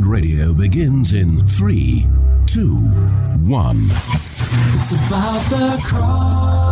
[0.00, 2.06] Radio begins in three,
[2.46, 2.72] two,
[3.44, 3.88] one.
[4.74, 6.71] It's about the cross.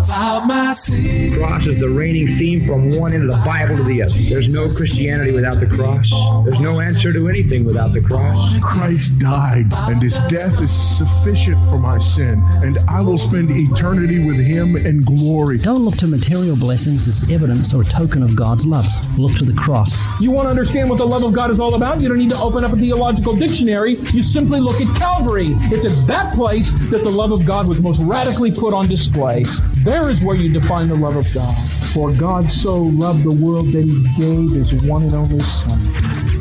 [0.00, 1.34] It's about my sin.
[1.34, 4.14] cross is the reigning theme from one end of the Bible to the other.
[4.14, 6.08] There's no Christianity without the cross.
[6.44, 8.58] There's no answer to anything without the cross.
[8.62, 14.24] Christ died, and his death is sufficient for my sin, and I will spend eternity
[14.24, 15.58] with him in glory.
[15.58, 18.86] Don't look to material blessings as evidence or token of God's love.
[19.18, 19.98] Look to the cross.
[20.18, 22.00] You want to understand what the love of God is all about?
[22.00, 23.96] You don't need to open up a theological dictionary.
[24.14, 25.48] You simply look at Calvary.
[25.70, 29.44] It's at that place that the love of God was most radically put on display.
[29.82, 31.56] There is where you define the love of God.
[31.94, 35.78] For God so loved the world that he gave his one and only Son.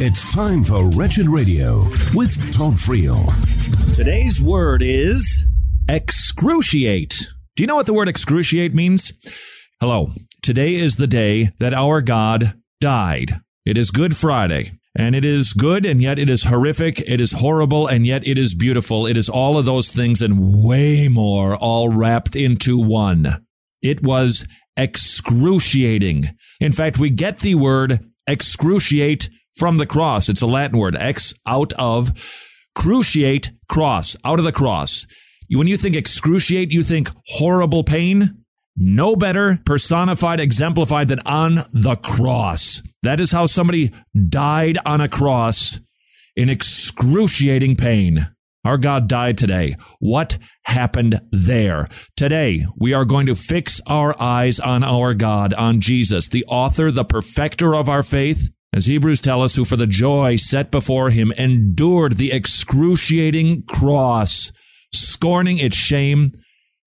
[0.01, 3.25] It's time for Wretched Radio with Todd Friel.
[3.95, 5.47] Today's word is
[5.87, 7.27] excruciate.
[7.55, 9.13] Do you know what the word excruciate means?
[9.79, 10.11] Hello.
[10.41, 13.39] Today is the day that our God died.
[13.65, 14.78] It is Good Friday.
[14.99, 16.99] And it is good, and yet it is horrific.
[16.99, 19.07] It is horrible, and yet it is beautiful.
[19.07, 23.45] It is all of those things and way more, all wrapped into one.
[23.81, 26.35] It was excruciating.
[26.59, 30.27] In fact, we get the word excruciate from the cross.
[30.27, 32.11] It's a Latin word, ex out of,
[32.77, 35.07] cruciate, cross, out of the cross.
[35.49, 38.43] When you think excruciate, you think horrible pain.
[38.75, 42.81] No better personified, exemplified than on the cross.
[43.03, 43.91] That is how somebody
[44.27, 45.79] died on a cross
[46.35, 48.29] in excruciating pain.
[48.65, 49.77] Our God died today.
[49.99, 51.87] What happened there?
[52.17, 56.91] Today, we are going to fix our eyes on our God, on Jesus, the author,
[56.91, 61.09] the perfecter of our faith, as Hebrews tell us, who for the joy set before
[61.09, 64.51] him endured the excruciating cross,
[64.93, 66.31] scorning its shame,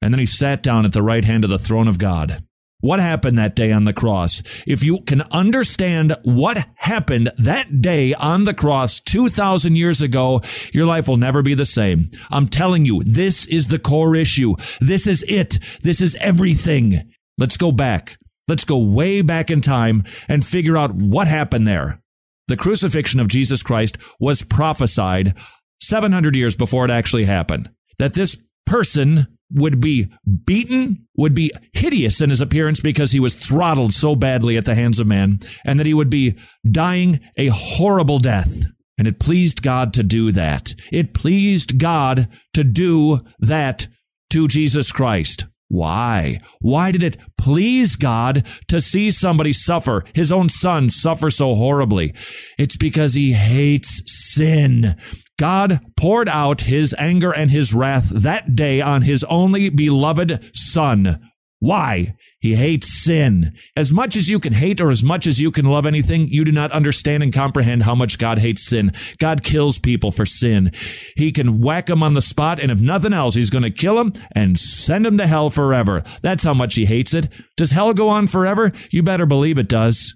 [0.02, 2.44] and then he sat down at the right hand of the throne of God.
[2.82, 4.42] What happened that day on the cross?
[4.66, 10.40] If you can understand what happened that day on the cross 2,000 years ago,
[10.72, 12.10] your life will never be the same.
[12.28, 14.56] I'm telling you, this is the core issue.
[14.80, 15.60] This is it.
[15.82, 17.08] This is everything.
[17.38, 18.18] Let's go back.
[18.48, 22.02] Let's go way back in time and figure out what happened there.
[22.48, 25.36] The crucifixion of Jesus Christ was prophesied
[25.80, 27.70] 700 years before it actually happened.
[27.98, 30.08] That this person would be
[30.44, 34.74] beaten, would be hideous in his appearance because he was throttled so badly at the
[34.74, 36.36] hands of man, and that he would be
[36.70, 38.60] dying a horrible death.
[38.98, 40.74] And it pleased God to do that.
[40.92, 43.88] It pleased God to do that
[44.30, 45.46] to Jesus Christ.
[45.68, 46.38] Why?
[46.60, 52.14] Why did it please God to see somebody suffer, his own son suffer so horribly?
[52.58, 54.96] It's because he hates sin.
[55.42, 61.18] God poured out his anger and his wrath that day on his only beloved son.
[61.58, 62.14] Why?
[62.38, 63.52] He hates sin.
[63.74, 66.44] As much as you can hate or as much as you can love anything, you
[66.44, 68.92] do not understand and comprehend how much God hates sin.
[69.18, 70.70] God kills people for sin.
[71.16, 73.96] He can whack them on the spot, and if nothing else, he's going to kill
[73.96, 76.04] them and send them to hell forever.
[76.22, 77.28] That's how much he hates it.
[77.56, 78.70] Does hell go on forever?
[78.92, 80.14] You better believe it does.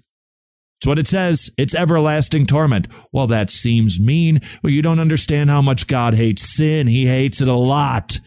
[0.79, 1.49] It's what it says.
[1.57, 2.87] It's everlasting torment.
[3.11, 4.41] Well, that seems mean.
[4.61, 6.87] Well, you don't understand how much God hates sin.
[6.87, 8.19] He hates it a lot.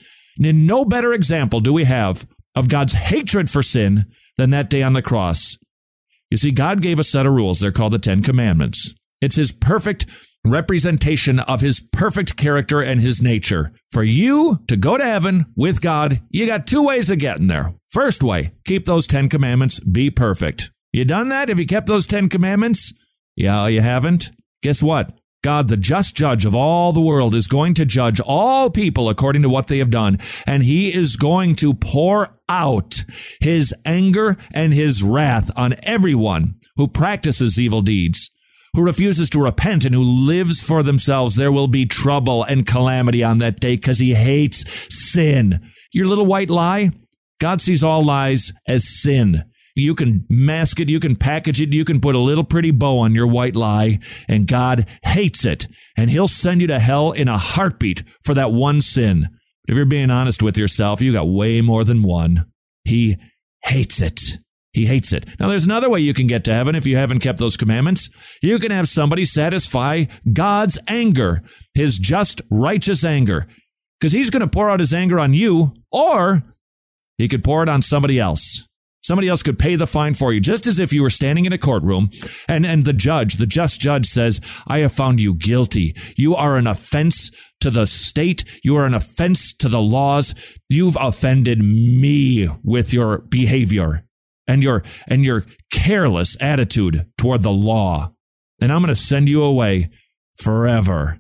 [0.42, 4.06] And no better example do we have of God's hatred for sin
[4.36, 5.56] than that day on the cross.
[6.30, 7.60] You see, God gave a set of rules.
[7.60, 8.94] They're called the Ten Commandments.
[9.20, 10.06] It's His perfect
[10.44, 13.72] representation of His perfect character and His nature.
[13.92, 17.74] For you to go to heaven with God, you got two ways of getting there.
[17.90, 20.70] First way, keep those Ten Commandments, be perfect.
[20.92, 21.48] You done that?
[21.48, 22.92] Have you kept those Ten Commandments?
[23.36, 24.30] Yeah, you haven't?
[24.62, 25.12] Guess what?
[25.42, 29.40] God, the just judge of all the world, is going to judge all people according
[29.42, 30.18] to what they have done.
[30.46, 33.04] And he is going to pour out
[33.40, 38.30] his anger and his wrath on everyone who practices evil deeds,
[38.74, 41.36] who refuses to repent and who lives for themselves.
[41.36, 44.64] There will be trouble and calamity on that day because he hates
[44.94, 45.70] sin.
[45.92, 46.90] Your little white lie?
[47.40, 49.44] God sees all lies as sin.
[49.75, 52.98] You can mask it, you can package it, you can put a little pretty bow
[52.98, 53.98] on your white lie,
[54.28, 55.66] and God hates it.
[55.97, 59.28] And He'll send you to hell in a heartbeat for that one sin.
[59.68, 62.47] If you're being honest with yourself, you got way more than one.
[62.84, 63.16] He
[63.65, 64.21] hates it.
[64.72, 65.27] He hates it.
[65.39, 68.09] Now, there's another way you can get to heaven if you haven't kept those commandments.
[68.41, 71.42] You can have somebody satisfy God's anger,
[71.74, 73.48] His just, righteous anger,
[73.98, 76.44] because He's going to pour out His anger on you, or
[77.18, 78.66] He could pour it on somebody else.
[79.02, 81.52] Somebody else could pay the fine for you, just as if you were standing in
[81.52, 82.10] a courtroom
[82.48, 85.97] and, and the judge, the just judge says, I have found you guilty.
[86.16, 87.30] You are an offense
[87.60, 88.44] to the state.
[88.62, 90.34] You are an offense to the laws.
[90.68, 94.04] You've offended me with your behavior
[94.47, 98.12] and your, and your careless attitude toward the law.
[98.60, 99.91] and I'm going to send you away
[100.36, 101.18] forever.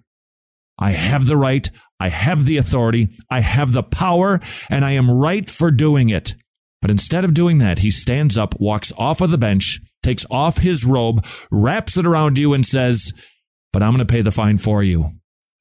[0.78, 5.10] I have the right, I have the authority, I have the power, and I am
[5.10, 6.34] right for doing it.
[6.80, 10.58] But instead of doing that, he stands up, walks off of the bench, takes off
[10.58, 13.12] his robe, wraps it around you, and says,
[13.72, 15.10] But I'm going to pay the fine for you.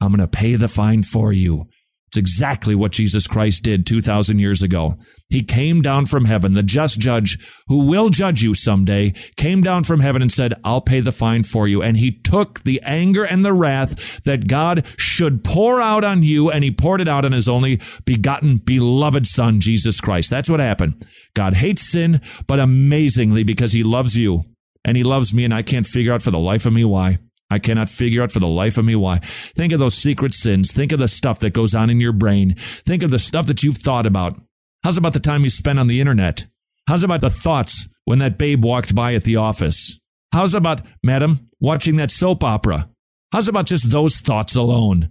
[0.02, 1.68] I'm going to pay the fine for you.
[2.10, 4.98] It's exactly what Jesus Christ did 2,000 years ago.
[5.30, 9.84] He came down from heaven, the just judge who will judge you someday, came down
[9.84, 11.84] from heaven and said, I'll pay the fine for you.
[11.84, 16.50] And he took the anger and the wrath that God should pour out on you,
[16.50, 20.32] and he poured it out on his only begotten, beloved Son, Jesus Christ.
[20.32, 21.06] That's what happened.
[21.36, 24.46] God hates sin, but amazingly, because he loves you
[24.84, 27.20] and he loves me, and I can't figure out for the life of me why.
[27.50, 29.20] I cannot figure out for the life of me why.
[29.20, 30.72] Think of those secret sins.
[30.72, 32.56] Think of the stuff that goes on in your brain.
[32.58, 34.40] Think of the stuff that you've thought about.
[34.84, 36.46] How's about the time you spent on the internet?
[36.88, 40.00] How's about the thoughts when that babe walked by at the office?
[40.32, 42.90] How's about, madam, watching that soap opera?
[43.32, 45.10] How's about just those thoughts alone?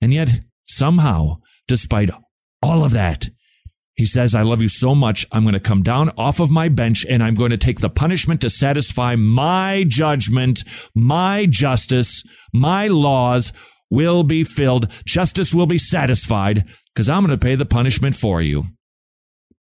[0.00, 1.38] And yet, somehow,
[1.68, 2.10] despite
[2.62, 3.30] all of that,
[4.02, 5.24] he says, I love you so much.
[5.30, 7.88] I'm going to come down off of my bench and I'm going to take the
[7.88, 13.52] punishment to satisfy my judgment, my justice, my laws
[13.92, 14.90] will be filled.
[15.06, 18.64] Justice will be satisfied because I'm going to pay the punishment for you.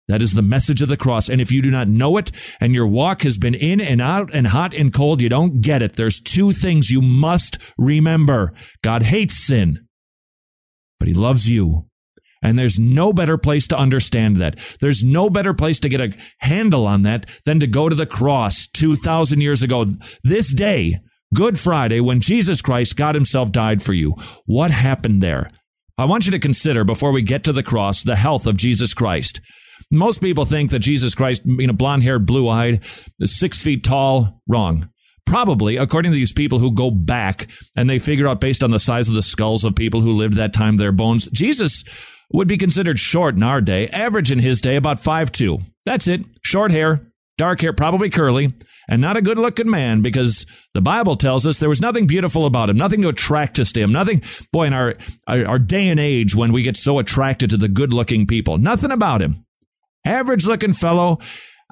[0.06, 1.28] That is the message of the cross.
[1.28, 2.30] And if you do not know it
[2.60, 5.82] and your walk has been in and out and hot and cold, you don't get
[5.82, 5.96] it.
[5.96, 8.52] There's two things you must remember.
[8.84, 9.88] God hates sin,
[11.00, 11.89] but he loves you.
[12.42, 14.58] And there's no better place to understand that.
[14.80, 18.06] There's no better place to get a handle on that than to go to the
[18.06, 19.86] cross 2,000 years ago.
[20.24, 21.00] This day,
[21.32, 24.16] Good Friday, when Jesus Christ, God Himself, died for you.
[24.46, 25.48] What happened there?
[25.96, 28.94] I want you to consider before we get to the cross the health of Jesus
[28.94, 29.40] Christ.
[29.92, 32.84] Most people think that Jesus Christ, you know, blonde haired, blue eyed,
[33.22, 34.88] six feet tall, wrong.
[35.24, 38.78] Probably, according to these people who go back and they figure out based on the
[38.80, 41.84] size of the skulls of people who lived that time, their bones, Jesus
[42.32, 45.60] would be considered short in our day, average in his day about five two.
[45.84, 46.22] That's it.
[46.42, 48.52] Short hair, dark hair, probably curly,
[48.88, 52.46] and not a good looking man because the Bible tells us there was nothing beautiful
[52.46, 54.22] about him, nothing to attract us to him, nothing,
[54.52, 54.94] boy, in our,
[55.26, 58.58] our, our day and age when we get so attracted to the good looking people,
[58.58, 59.44] nothing about him.
[60.04, 61.18] Average looking fellow.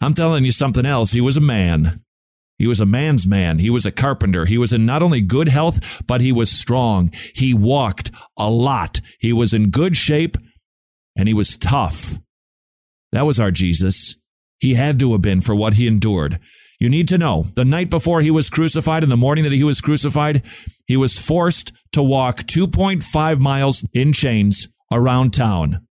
[0.01, 1.13] I'm telling you something else.
[1.13, 2.03] He was a man.
[2.57, 3.59] He was a man's man.
[3.59, 4.45] He was a carpenter.
[4.45, 7.13] He was in not only good health, but he was strong.
[7.35, 9.01] He walked a lot.
[9.21, 10.37] He was in good shape
[11.19, 12.17] and he was tough.
[13.13, 14.17] That was our Jesus.
[14.59, 16.39] He had to have been for what he endured.
[16.81, 19.65] You need to know the night before he was crucified and the morning that he
[19.65, 20.43] was crucified,
[20.87, 25.85] he was forced to walk 2.5 miles in chains around town.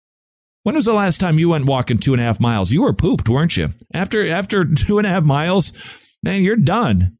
[0.62, 2.72] When was the last time you went walking two and a half miles?
[2.72, 3.70] You were pooped, weren't you?
[3.92, 5.72] After after two and a half miles,
[6.22, 7.16] man, you're done.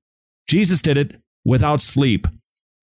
[0.47, 2.27] Jesus did it without sleep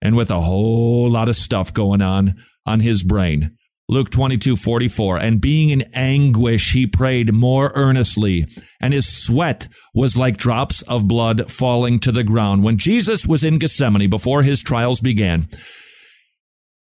[0.01, 2.35] and with a whole lot of stuff going on
[2.65, 3.55] on his brain.
[3.91, 5.17] Luke 22, 44.
[5.17, 8.47] And being in anguish, he prayed more earnestly,
[8.79, 12.63] and his sweat was like drops of blood falling to the ground.
[12.63, 15.49] When Jesus was in Gethsemane before his trials began,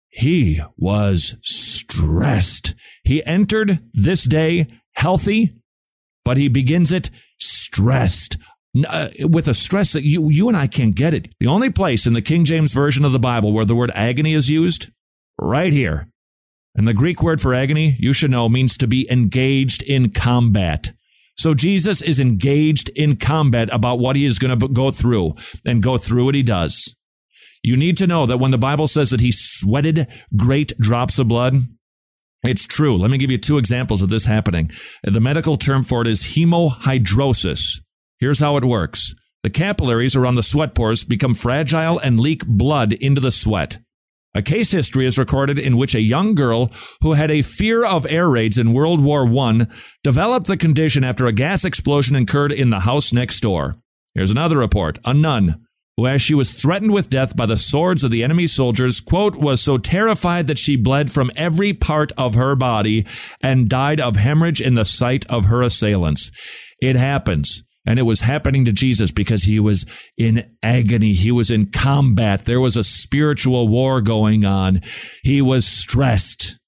[0.10, 2.76] he was stressed.
[3.06, 5.54] He entered this day healthy,
[6.26, 7.10] but he begins it
[7.40, 8.38] stressed.
[8.86, 11.34] Uh, with a stress that you, you and I can't get it.
[11.40, 14.34] The only place in the King James Version of the Bible where the word agony
[14.34, 14.92] is used,
[15.40, 16.10] right here
[16.78, 20.92] and the Greek word for agony, you should know, means to be engaged in combat.
[21.36, 25.34] So Jesus is engaged in combat about what he is going to go through
[25.66, 26.94] and go through what he does.
[27.64, 31.28] You need to know that when the Bible says that he sweated great drops of
[31.28, 31.56] blood,
[32.44, 32.96] it's true.
[32.96, 34.72] Let me give you two examples of this happening.
[35.04, 37.82] The medical term for it is hemohidrosis.
[38.20, 39.14] Here's how it works.
[39.44, 43.80] The capillaries around the sweat pores become fragile and leak blood into the sweat.
[44.38, 48.06] A case history is recorded in which a young girl who had a fear of
[48.08, 49.66] air raids in World War I
[50.04, 53.78] developed the condition after a gas explosion occurred in the house next door.
[54.14, 55.00] Here's another report.
[55.06, 55.66] A nun
[55.98, 59.38] who, as she was threatened with death by the swords of the enemy soldiers, quote,
[59.38, 63.08] was so terrified that she bled from every part of her body
[63.42, 66.30] and died of hemorrhage in the sight of her assailants.
[66.80, 67.64] It happens.
[67.88, 69.86] And it was happening to Jesus because he was
[70.18, 71.14] in agony.
[71.14, 72.44] He was in combat.
[72.44, 74.82] There was a spiritual war going on.
[75.24, 76.60] He was stressed.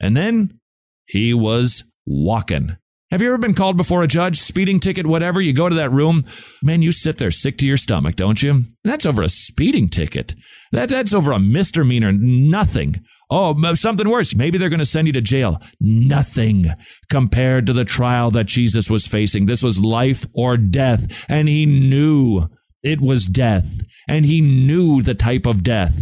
[0.00, 0.58] And then
[1.06, 2.76] he was walking.
[3.14, 5.40] Have you ever been called before a judge, speeding ticket, whatever?
[5.40, 6.24] You go to that room,
[6.64, 8.64] man, you sit there sick to your stomach, don't you?
[8.82, 10.34] That's over a speeding ticket.
[10.72, 13.04] That, that's over a misdemeanor, nothing.
[13.30, 14.34] Oh, something worse.
[14.34, 15.62] Maybe they're going to send you to jail.
[15.80, 16.72] Nothing
[17.08, 19.46] compared to the trial that Jesus was facing.
[19.46, 21.24] This was life or death.
[21.28, 22.48] And he knew
[22.82, 23.80] it was death.
[24.08, 26.00] and he knew the type of death.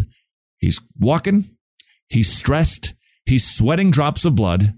[0.56, 1.50] He's walking,
[2.08, 2.94] he's stressed,
[3.26, 4.72] he's sweating drops of blood,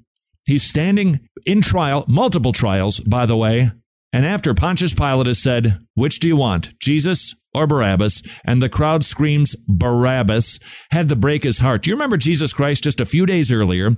[0.47, 3.71] he's standing in trial, multiple trials, by the way.
[4.13, 8.23] And after Pontius Pilate has said, Which do you want, Jesus or Barabbas?
[8.45, 10.61] And the crowd screams, Barabbas,
[10.91, 11.83] had to break his heart.
[11.83, 13.91] Do you remember Jesus Christ just a few days earlier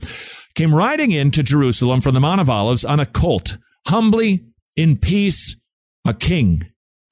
[0.55, 5.57] came riding into Jerusalem from the Mount of Olives on a colt, humbly, in peace,
[6.07, 6.67] a king?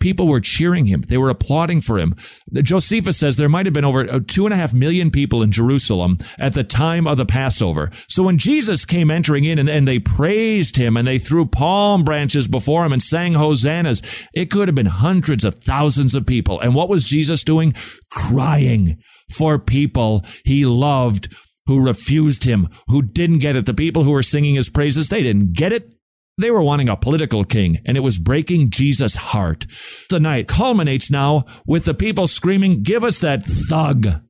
[0.04, 1.00] People were cheering him.
[1.00, 2.14] They were applauding for him.
[2.52, 5.50] Josephus says there might have been over uh, two and a half million people in
[5.50, 7.90] Jerusalem at the time of the Passover.
[8.06, 12.04] So when Jesus came entering in and, and they praised him and they threw palm
[12.04, 14.02] branches before him and sang hosannas,
[14.34, 16.61] it could have been hundreds of thousands of people.
[16.61, 17.73] And what was Jesus doing?
[18.11, 18.99] Crying
[19.32, 21.34] for people he loved
[21.66, 23.64] who refused him, who didn't get it.
[23.64, 25.93] The people who were singing his praises, they didn't get it.
[26.36, 29.66] They were wanting a political king, and it was breaking Jesus' heart.
[30.10, 34.20] The night culminates now with the people screaming, Give us that thug!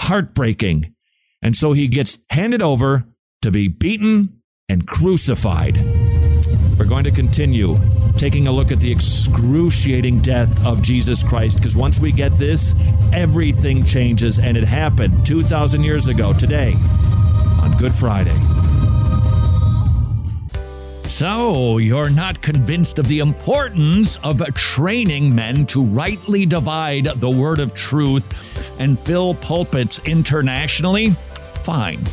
[0.00, 0.94] Heartbreaking.
[1.42, 3.04] And so he gets handed over
[3.42, 5.76] to be beaten and crucified.
[6.78, 7.78] We're going to continue
[8.16, 12.74] taking a look at the excruciating death of Jesus Christ because once we get this,
[13.12, 16.74] everything changes, and it happened 2,000 years ago today
[17.62, 18.36] on Good Friday.
[21.08, 27.60] So, you're not convinced of the importance of training men to rightly divide the word
[27.60, 28.28] of truth
[28.78, 31.10] and fill pulpits internationally?
[31.62, 32.04] Fine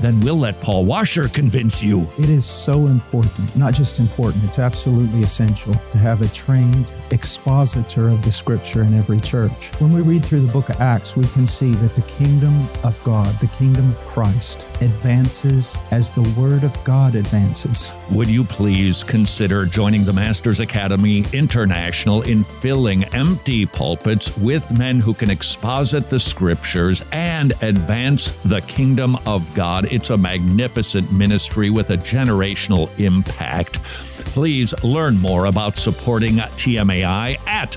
[0.00, 2.08] then we'll let Paul Washer convince you.
[2.18, 8.08] It is so important, not just important, it's absolutely essential to have a trained expositor
[8.08, 9.68] of the scripture in every church.
[9.80, 13.02] When we read through the book of Acts, we can see that the kingdom of
[13.04, 17.92] God, the kingdom of Christ, advances as the word of God advances.
[18.10, 25.00] Would you please consider joining the Masters Academy International in filling empty pulpits with men
[25.00, 29.83] who can exposit the scriptures and advance the kingdom of God?
[29.90, 33.82] It's a magnificent ministry with a generational impact.
[33.82, 37.76] Please learn more about supporting TMAI at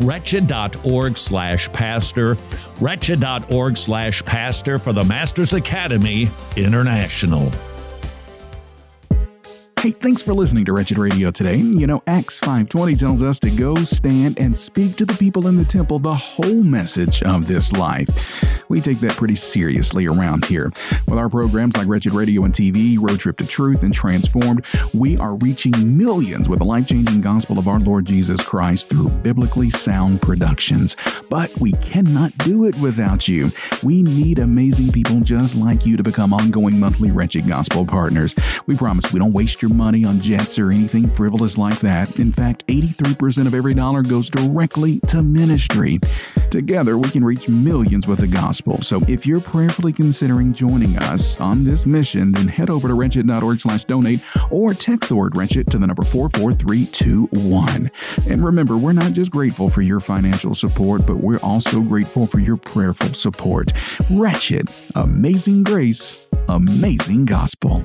[0.00, 2.36] wretched.org slash pastor,
[2.80, 7.50] wretched.org slash pastor for the Masters Academy International.
[9.80, 11.58] Hey, thanks for listening to Wretched Radio today.
[11.58, 15.54] You know, Acts 5:20 tells us to go stand and speak to the people in
[15.54, 18.08] the temple the whole message of this life.
[18.68, 20.72] We take that pretty seriously around here.
[21.06, 25.16] With our programs like Wretched Radio and TV, Road Trip to Truth, and Transformed, we
[25.16, 30.20] are reaching millions with the life-changing gospel of our Lord Jesus Christ through biblically sound
[30.20, 30.96] productions.
[31.30, 33.52] But we cannot do it without you.
[33.82, 38.34] We need amazing people just like you to become ongoing monthly Wretched Gospel partners.
[38.66, 42.18] We promise we don't waste your your money on jets or anything frivolous like that.
[42.18, 45.98] In fact, 83% of every dollar goes directly to ministry.
[46.50, 48.80] Together, we can reach millions with the gospel.
[48.82, 53.60] So if you're prayerfully considering joining us on this mission, then head over to wretched.org
[53.60, 54.20] slash donate
[54.50, 57.90] or text the word wretched to the number 44321.
[58.28, 62.38] And remember, we're not just grateful for your financial support, but we're also grateful for
[62.38, 63.72] your prayerful support.
[64.10, 67.84] Wretched, amazing grace, amazing gospel.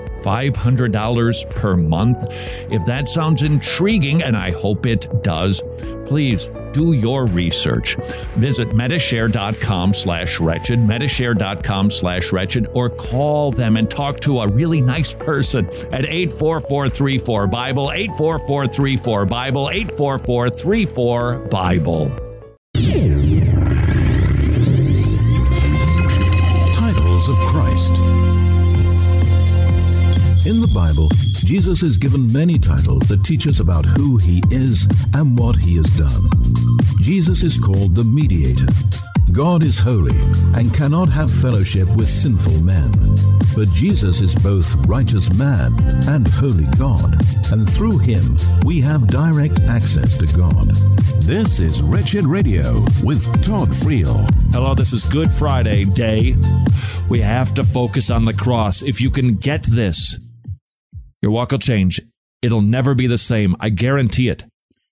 [0.21, 2.25] $500 per month.
[2.69, 5.61] If that sounds intriguing, and I hope it does,
[6.05, 7.95] please do your research.
[8.35, 14.81] Visit Medi-Share.com slash wretched, Medi-Share.com slash wretched, or call them and talk to a really
[14.81, 21.51] nice person at 84434-BIBLE, 84434-BIBLE, 84434-BIBLE.
[21.91, 22.30] Titles
[30.73, 35.55] Bible, Jesus is given many titles that teach us about who he is and what
[35.61, 36.29] he has done.
[37.01, 38.67] Jesus is called the mediator.
[39.31, 40.17] God is holy
[40.55, 42.91] and cannot have fellowship with sinful men.
[43.55, 45.73] But Jesus is both righteous man
[46.07, 47.15] and holy God,
[47.51, 50.67] and through him we have direct access to God.
[51.23, 54.27] This is Wretched Radio with Todd Friel.
[54.53, 56.33] Hello, this is Good Friday Day.
[57.09, 58.81] We have to focus on the cross.
[58.81, 60.17] If you can get this,
[61.21, 62.01] Your walk will change.
[62.41, 63.55] It'll never be the same.
[63.59, 64.43] I guarantee it.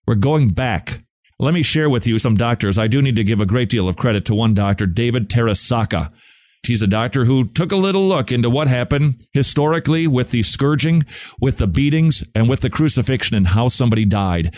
[0.06, 1.04] We're going back.
[1.40, 2.78] Let me share with you some doctors.
[2.78, 6.12] I do need to give a great deal of credit to one doctor, David Terasaka.
[6.64, 11.06] He's a doctor who took a little look into what happened historically with the scourging,
[11.40, 14.54] with the beatings, and with the crucifixion and how somebody died.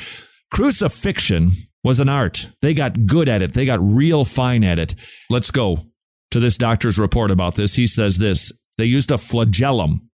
[0.51, 1.51] Crucifixion
[1.83, 2.49] was an art.
[2.61, 3.53] They got good at it.
[3.53, 4.95] They got real fine at it.
[5.29, 5.85] Let's go
[6.31, 7.75] to this doctor's report about this.
[7.75, 8.51] He says this.
[8.77, 10.09] They used a flagellum.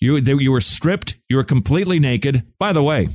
[0.00, 1.16] You, they, you were stripped.
[1.28, 2.44] You were completely naked.
[2.58, 3.08] By the way,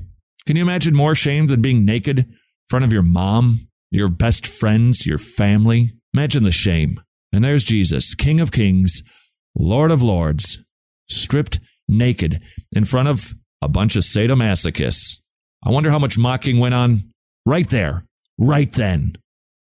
[0.46, 2.38] can you imagine more shame than being naked in
[2.70, 5.94] front of your mom, your best friends, your family?
[6.14, 7.02] Imagine the shame.
[7.34, 9.02] And there's Jesus, King of Kings,
[9.56, 10.64] Lord of Lords,
[11.10, 15.20] stripped naked in front of a bunch of sadomasochists.
[15.64, 17.12] I wonder how much mocking went on
[17.46, 18.06] right there,
[18.38, 19.16] right then.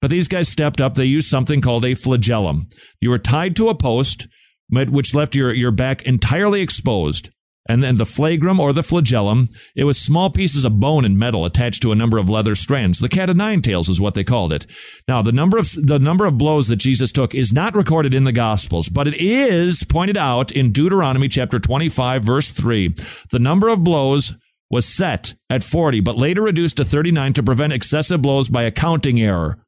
[0.01, 0.95] But these guys stepped up.
[0.95, 2.69] They used something called a flagellum.
[3.01, 4.29] You were tied to a post,
[4.71, 7.31] which left your, your back entirely exposed.
[7.71, 11.45] And then the flagrum or the flagellum, it was small pieces of bone and metal
[11.45, 12.99] attached to a number of leather strands.
[12.99, 14.67] The cat of nine tails is what they called it.
[15.07, 18.25] Now, the number of the number of blows that Jesus took is not recorded in
[18.25, 22.95] the Gospels, but it is pointed out in Deuteronomy chapter 25 verse 3.
[23.31, 24.35] The number of blows
[24.71, 28.71] was set at 40, but later reduced to 39 to prevent excessive blows by a
[28.71, 29.59] counting error.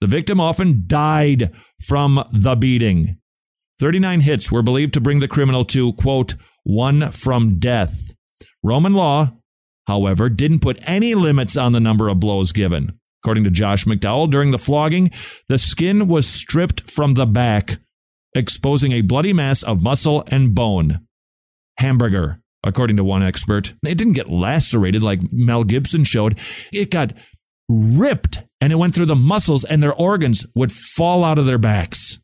[0.00, 3.19] The victim often died from the beating.
[3.80, 6.34] 39 hits were believed to bring the criminal to, quote,
[6.64, 8.14] one from death.
[8.62, 9.32] Roman law,
[9.86, 12.98] however, didn't put any limits on the number of blows given.
[13.22, 15.10] According to Josh McDowell, during the flogging,
[15.48, 17.78] the skin was stripped from the back,
[18.34, 21.06] exposing a bloody mass of muscle and bone.
[21.78, 23.74] Hamburger, according to one expert.
[23.82, 26.38] It didn't get lacerated like Mel Gibson showed.
[26.72, 27.14] It got
[27.68, 31.58] ripped and it went through the muscles and their organs would fall out of their
[31.58, 32.18] backs.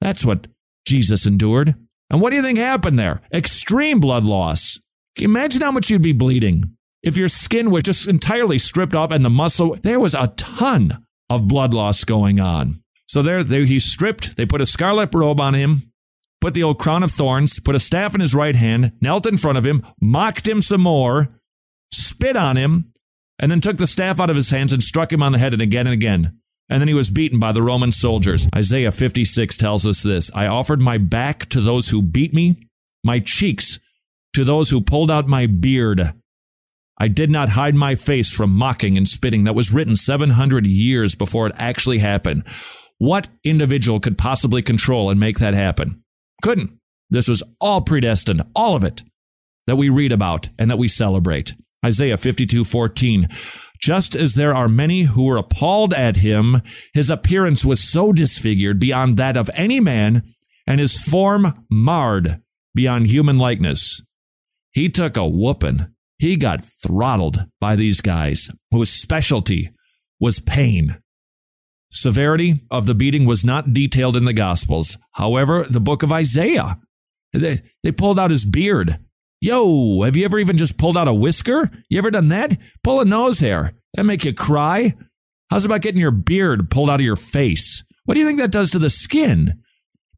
[0.00, 0.46] That's what
[0.86, 1.74] Jesus endured.
[2.10, 3.22] And what do you think happened there?
[3.32, 4.78] Extreme blood loss.
[5.16, 9.24] Imagine how much you'd be bleeding if your skin was just entirely stripped off and
[9.24, 9.76] the muscle?
[9.82, 12.82] There was a ton of blood loss going on.
[13.06, 14.36] So there, there he's stripped.
[14.36, 15.90] They put a scarlet robe on him,
[16.40, 19.36] put the old crown of thorns, put a staff in his right hand, knelt in
[19.36, 21.28] front of him, mocked him some more,
[21.92, 22.90] spit on him,
[23.38, 25.52] and then took the staff out of his hands and struck him on the head
[25.52, 26.38] and again and again.
[26.72, 28.48] And then he was beaten by the Roman soldiers.
[28.56, 32.66] Isaiah 56 tells us this I offered my back to those who beat me,
[33.04, 33.78] my cheeks
[34.32, 36.14] to those who pulled out my beard.
[36.98, 39.44] I did not hide my face from mocking and spitting.
[39.44, 42.44] That was written 700 years before it actually happened.
[42.96, 46.02] What individual could possibly control and make that happen?
[46.40, 46.78] Couldn't.
[47.10, 49.02] This was all predestined, all of it
[49.66, 51.52] that we read about and that we celebrate.
[51.84, 53.28] Isaiah 52 14.
[53.80, 56.62] Just as there are many who were appalled at him,
[56.94, 60.22] his appearance was so disfigured beyond that of any man,
[60.66, 62.40] and his form marred
[62.74, 64.00] beyond human likeness.
[64.70, 65.88] He took a whooping.
[66.18, 69.72] He got throttled by these guys whose specialty
[70.20, 70.98] was pain.
[71.90, 74.96] Severity of the beating was not detailed in the Gospels.
[75.12, 76.78] However, the book of Isaiah,
[77.32, 78.98] they, they pulled out his beard
[79.44, 81.68] Yo, have you ever even just pulled out a whisker?
[81.88, 82.56] You ever done that?
[82.84, 83.72] Pull a nose hair.
[83.94, 84.94] That make you cry?
[85.50, 87.82] How's about getting your beard pulled out of your face?
[88.04, 89.60] What do you think that does to the skin?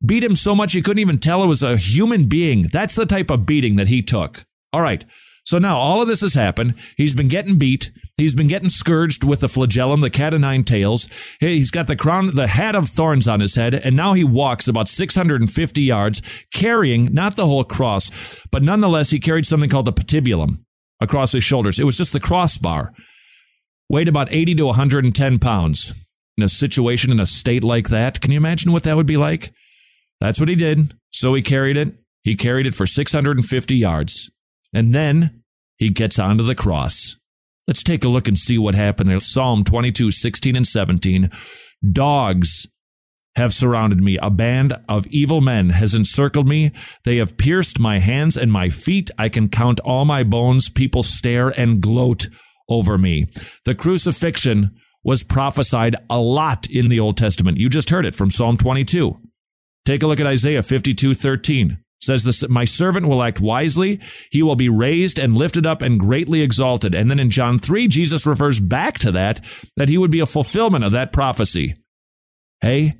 [0.04, 2.68] Beat him so much you couldn't even tell it was a human being.
[2.70, 4.44] That's the type of beating that he took.
[4.74, 5.06] All right.
[5.46, 6.74] So now all of this has happened.
[6.98, 7.92] He's been getting beat.
[8.16, 11.08] He's been getting scourged with the flagellum, the cat of nine tails.
[11.40, 14.68] He's got the crown, the hat of thorns on his head, and now he walks
[14.68, 16.22] about 650 yards,
[16.52, 20.60] carrying not the whole cross, but nonetheless, he carried something called the patibulum
[21.00, 21.80] across his shoulders.
[21.80, 22.92] It was just the crossbar.
[23.88, 25.92] Weighed about 80 to 110 pounds.
[26.36, 29.16] In a situation in a state like that, can you imagine what that would be
[29.16, 29.52] like?
[30.20, 30.94] That's what he did.
[31.12, 31.94] So he carried it.
[32.22, 34.30] He carried it for 650 yards.
[34.72, 35.42] And then
[35.76, 37.16] he gets onto the cross.
[37.66, 39.20] Let's take a look and see what happened there.
[39.20, 41.30] Psalm 22, 16 and 17.
[41.92, 42.66] Dogs
[43.36, 44.18] have surrounded me.
[44.18, 46.72] A band of evil men has encircled me.
[47.04, 49.10] They have pierced my hands and my feet.
[49.18, 50.68] I can count all my bones.
[50.68, 52.28] People stare and gloat
[52.68, 53.26] over me.
[53.64, 57.58] The crucifixion was prophesied a lot in the Old Testament.
[57.58, 59.18] You just heard it from Psalm 22.
[59.84, 64.42] Take a look at Isaiah 52, 13 says this my servant will act wisely he
[64.42, 68.26] will be raised and lifted up and greatly exalted and then in john 3 jesus
[68.26, 69.44] refers back to that
[69.76, 71.74] that he would be a fulfillment of that prophecy
[72.60, 72.94] hey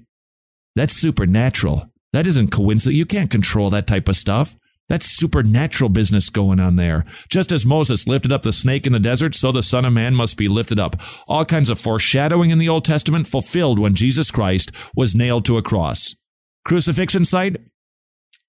[0.75, 4.57] that's supernatural that isn't coincidence you can't control that type of stuff
[4.89, 7.05] that's supernatural business going on there.
[7.31, 10.15] Just as Moses lifted up the snake in the desert, so the Son of Man
[10.15, 10.97] must be lifted up.
[11.27, 15.57] All kinds of foreshadowing in the Old Testament fulfilled when Jesus Christ was nailed to
[15.57, 16.15] a cross.
[16.67, 17.57] Crucifixion site?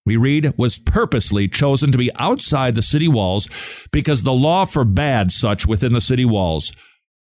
[0.05, 3.49] We read, was purposely chosen to be outside the city walls
[3.91, 6.71] because the law forbade such within the city walls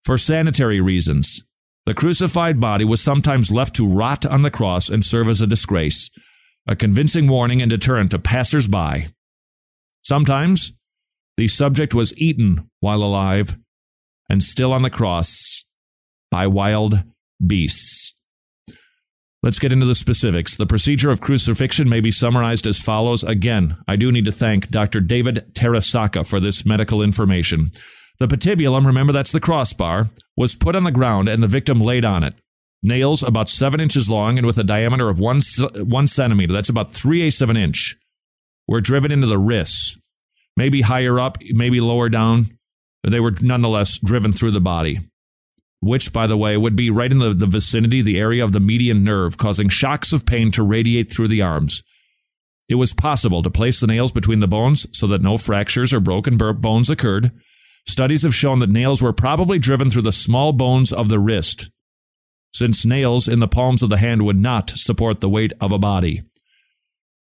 [0.05, 1.43] for sanitary reasons.
[1.87, 5.47] The crucified body was sometimes left to rot on the cross and serve as a
[5.47, 6.11] disgrace,
[6.67, 9.09] a convincing warning and deterrent to passers-by.
[10.03, 10.73] Sometimes
[11.37, 13.57] the subject was eaten while alive
[14.29, 15.65] and still on the cross
[16.31, 17.03] by wild
[17.45, 18.15] beasts.
[19.43, 20.55] Let's get into the specifics.
[20.55, 23.25] The procedure of crucifixion may be summarized as follows.
[23.25, 25.01] Again, I do need to thank Dr.
[25.01, 27.71] David Terasaka for this medical information.
[28.19, 32.05] The patibulum, remember that's the crossbar, was put on the ground and the victim laid
[32.05, 32.35] on it.
[32.83, 35.41] Nails about seven inches long and with a diameter of one,
[35.75, 37.97] one centimeter, that's about three eighths of an inch,
[38.69, 39.97] were driven into the wrists.
[40.55, 42.59] Maybe higher up, maybe lower down,
[43.03, 45.10] they were nonetheless driven through the body
[45.81, 48.61] which, by the way, would be right in the, the vicinity, the area of the
[48.61, 51.83] median nerve, causing shocks of pain to radiate through the arms.
[52.69, 56.01] It was possible to place the nails between the bones so that no fractures or
[56.01, 57.33] broken bones occurred.
[57.89, 61.71] Studies have shown that nails were probably driven through the small bones of the wrist,
[62.53, 65.79] since nails in the palms of the hand would not support the weight of a
[65.79, 66.23] body.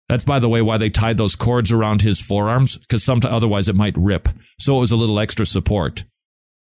[0.08, 3.74] That's, by the way, why they tied those cords around his forearms, because otherwise it
[3.74, 4.28] might rip.
[4.58, 6.04] So it was a little extra support.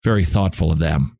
[0.03, 1.17] Very thoughtful of them.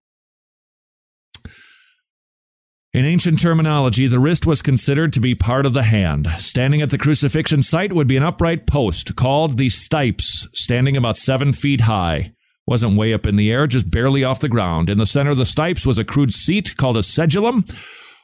[2.95, 6.29] In ancient terminology, the wrist was considered to be part of the hand.
[6.37, 11.17] Standing at the crucifixion site would be an upright post called the stipes, standing about
[11.17, 12.31] seven feet high.
[12.65, 14.89] Wasn't way up in the air, just barely off the ground.
[14.89, 17.69] In the center of the stipes was a crude seat called a sedulum,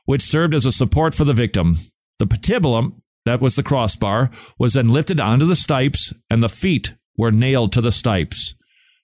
[0.06, 1.76] which served as a support for the victim.
[2.20, 6.96] The patibulum, that was the crossbar, was then lifted onto the stipes, and the feet
[7.18, 8.56] were nailed to the stipes.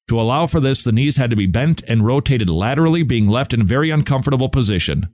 [0.08, 3.54] To allow for this, the knees had to be bent and rotated laterally, being left
[3.54, 5.14] in a very uncomfortable position.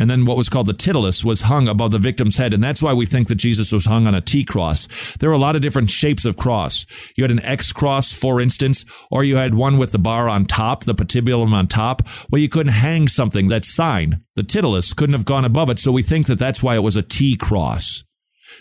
[0.00, 2.54] And then what was called the titulus was hung above the victim's head.
[2.54, 4.86] And that's why we think that Jesus was hung on a T cross.
[5.18, 6.86] There are a lot of different shapes of cross.
[7.16, 10.44] You had an X cross, for instance, or you had one with the bar on
[10.44, 12.02] top, the patibulum on top.
[12.30, 14.22] Well, you couldn't hang something, that sign.
[14.36, 15.80] The titulus couldn't have gone above it.
[15.80, 18.04] So we think that that's why it was a T cross.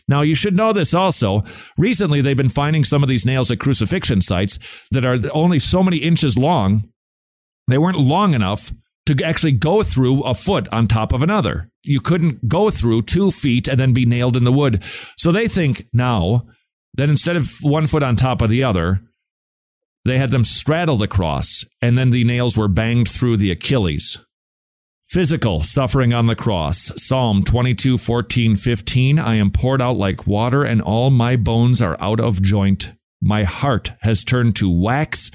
[0.08, 1.43] Now, you should know this also.
[1.78, 4.58] Recently, they've been finding some of these nails at crucifixion sites
[4.91, 6.89] that are only so many inches long.
[7.67, 8.71] They weren't long enough
[9.07, 11.69] to actually go through a foot on top of another.
[11.83, 14.83] You couldn't go through two feet and then be nailed in the wood.
[15.17, 16.47] So they think now
[16.93, 19.01] that instead of one foot on top of the other,
[20.05, 24.19] they had them straddle the cross and then the nails were banged through the Achilles.
[25.03, 26.91] Physical suffering on the cross.
[26.97, 29.19] Psalm 22, 14, 15.
[29.19, 32.91] I am poured out like water and all my bones are out of joint.
[33.21, 35.31] My heart has turned to wax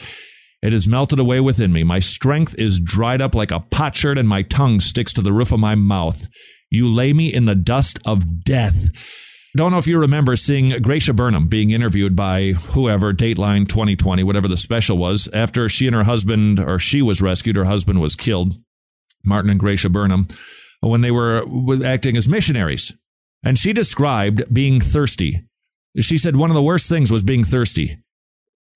[0.62, 1.82] it has melted away within me.
[1.82, 5.50] My strength is dried up like a potsherd, and my tongue sticks to the roof
[5.50, 6.28] of my mouth.
[6.70, 8.88] You lay me in the dust of death.
[9.56, 14.48] Don't know if you remember seeing Gracia Burnham being interviewed by whoever, Dateline 2020, whatever
[14.48, 18.16] the special was, after she and her husband, or she was rescued, her husband was
[18.16, 18.54] killed,
[19.24, 20.28] Martin and Gracia Burnham,
[20.80, 21.44] when they were
[21.84, 22.94] acting as missionaries.
[23.44, 25.42] And she described being thirsty.
[26.00, 28.01] She said one of the worst things was being thirsty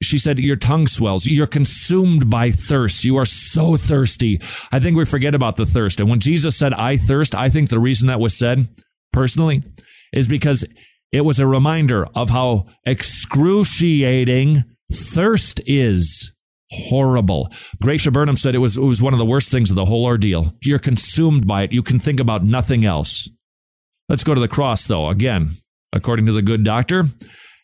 [0.02, 1.26] she said, Your tongue swells.
[1.26, 3.04] You're consumed by thirst.
[3.04, 4.40] You are so thirsty.
[4.70, 6.00] I think we forget about the thirst.
[6.00, 8.68] And when Jesus said, I thirst, I think the reason that was said,
[9.12, 9.62] personally,
[10.12, 10.64] is because
[11.12, 16.32] it was a reminder of how excruciating thirst is.
[16.70, 17.48] Horrible.
[17.80, 20.04] Gracia Burnham said it was, it was one of the worst things of the whole
[20.04, 20.52] ordeal.
[20.62, 21.72] You're consumed by it.
[21.72, 23.30] You can think about nothing else.
[24.08, 25.08] Let's go to the cross, though.
[25.08, 25.52] Again,
[25.92, 27.04] according to the good doctor,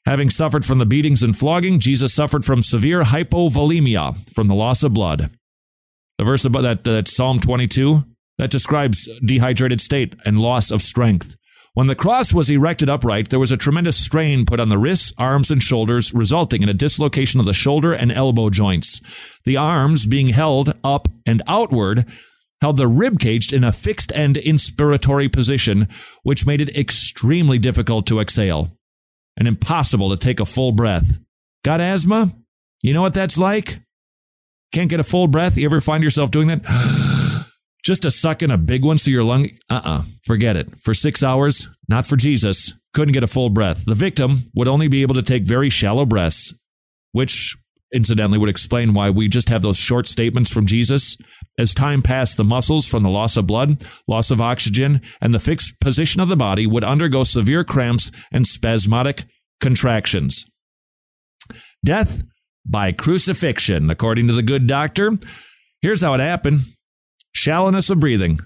[0.04, 4.82] Having suffered from the beatings and flogging, Jesus suffered from severe hypovolemia, from the loss
[4.82, 5.30] of blood.
[6.18, 8.04] The verse about that, that Psalm 22,
[8.38, 11.36] that describes dehydrated state and loss of strength.
[11.74, 15.12] When the cross was erected upright, there was a tremendous strain put on the wrists,
[15.16, 19.00] arms, and shoulders, resulting in a dislocation of the shoulder and elbow joints.
[19.44, 22.06] The arms, being held up and outward,
[22.60, 25.88] held the rib cage in a fixed and inspiratory position,
[26.24, 28.76] which made it extremely difficult to exhale
[29.36, 31.18] and impossible to take a full breath.
[31.64, 32.32] Got asthma?
[32.82, 33.80] You know what that's like?
[34.72, 35.56] Can't get a full breath?
[35.56, 36.62] You ever find yourself doing that?
[37.84, 39.46] Just to suck in a big one so your lung.
[39.68, 40.02] Uh uh-uh, uh.
[40.24, 40.80] Forget it.
[40.80, 42.74] For six hours, not for Jesus.
[42.94, 43.84] Couldn't get a full breath.
[43.84, 46.54] The victim would only be able to take very shallow breaths,
[47.12, 47.56] which
[47.92, 51.16] incidentally would explain why we just have those short statements from Jesus.
[51.58, 55.38] As time passed, the muscles from the loss of blood, loss of oxygen, and the
[55.38, 59.24] fixed position of the body would undergo severe cramps and spasmodic
[59.60, 60.44] contractions.
[61.84, 62.22] Death
[62.64, 65.18] by crucifixion, according to the good doctor.
[65.80, 66.60] Here's how it happened
[67.34, 68.38] shallowness of breathing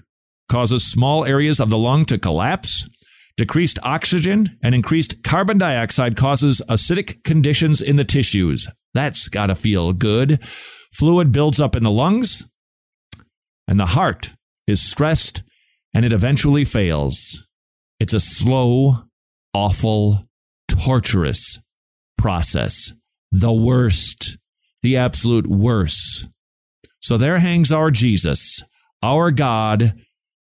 [0.49, 2.87] causes small areas of the lung to collapse
[3.37, 8.67] Decreased oxygen and increased carbon dioxide causes acidic conditions in the tissues.
[8.95, 10.43] That's got to feel good.
[10.91, 12.47] Fluid builds up in the lungs,
[13.67, 14.31] and the heart
[14.65, 15.43] is stressed
[15.93, 17.47] and it eventually fails.
[17.99, 19.03] It's a slow,
[19.53, 20.27] awful,
[20.67, 21.59] torturous
[22.17, 22.93] process.
[23.31, 24.37] The worst,
[24.81, 26.27] the absolute worst.
[27.01, 28.63] So there hangs our Jesus,
[29.01, 29.95] our God,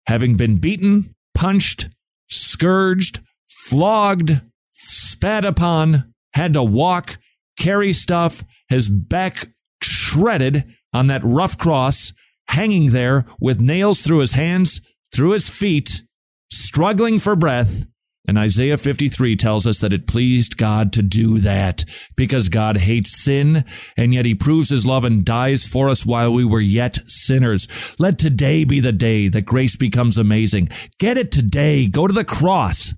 [0.06, 1.88] having been beaten, punched,
[2.28, 7.18] scourged, flogged, spat upon, had to walk,
[7.58, 9.48] carry stuff, his back
[9.82, 12.12] shredded on that rough cross,
[12.48, 14.80] hanging there with nails through his hands,
[15.14, 16.02] through his feet,
[16.50, 17.84] struggling for breath.
[18.28, 23.10] And Isaiah 53 tells us that it pleased God to do that because God hates
[23.10, 23.64] sin
[23.96, 27.66] and yet he proves his love and dies for us while we were yet sinners.
[27.98, 30.68] Let today be the day that grace becomes amazing.
[31.00, 31.86] Get it today.
[31.86, 32.94] Go to the cross.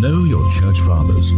[0.00, 1.30] Know your church fathers.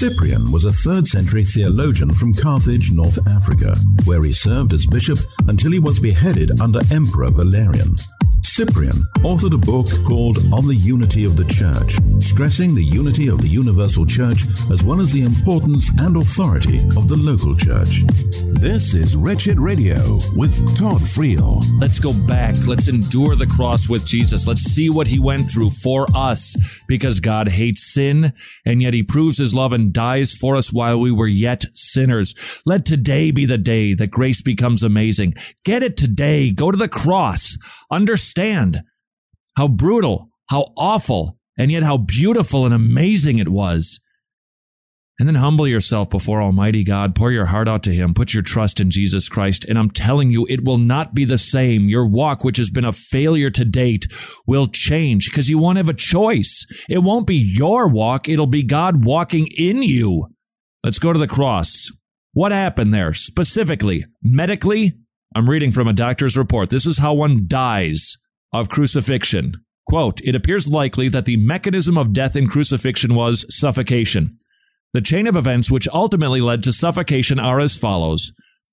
[0.00, 3.74] Cyprian was a 3rd century theologian from Carthage, North Africa,
[4.06, 7.94] where he served as bishop until he was beheaded under Emperor Valerian.
[8.60, 8.92] Cyprian
[9.24, 13.48] authored a book called On the Unity of the Church, stressing the unity of the
[13.48, 18.04] universal church as well as the importance and authority of the local church.
[18.60, 21.64] This is Wretched Radio with Todd Friel.
[21.80, 22.54] Let's go back.
[22.66, 24.46] Let's endure the cross with Jesus.
[24.46, 26.54] Let's see what he went through for us
[26.86, 28.34] because God hates sin
[28.66, 32.34] and yet he proves his love and dies for us while we were yet sinners.
[32.66, 35.36] Let today be the day that grace becomes amazing.
[35.64, 36.50] Get it today.
[36.50, 37.56] Go to the cross.
[37.90, 38.49] Understand
[39.56, 44.00] how brutal, how awful, and yet how beautiful and amazing it was.
[45.18, 47.14] And then humble yourself before Almighty God.
[47.14, 48.14] Pour your heart out to Him.
[48.14, 49.66] Put your trust in Jesus Christ.
[49.66, 51.90] And I'm telling you, it will not be the same.
[51.90, 54.06] Your walk, which has been a failure to date,
[54.46, 56.64] will change because you won't have a choice.
[56.88, 58.30] It won't be your walk.
[58.30, 60.28] It'll be God walking in you.
[60.82, 61.90] Let's go to the cross.
[62.32, 63.12] What happened there?
[63.12, 64.94] Specifically, medically,
[65.36, 66.70] I'm reading from a doctor's report.
[66.70, 68.16] This is how one dies
[68.52, 69.64] of crucifixion.
[69.86, 74.36] Quote, it appears likely that the mechanism of death in crucifixion was suffocation.
[74.92, 78.32] The chain of events which ultimately led to suffocation are as follows.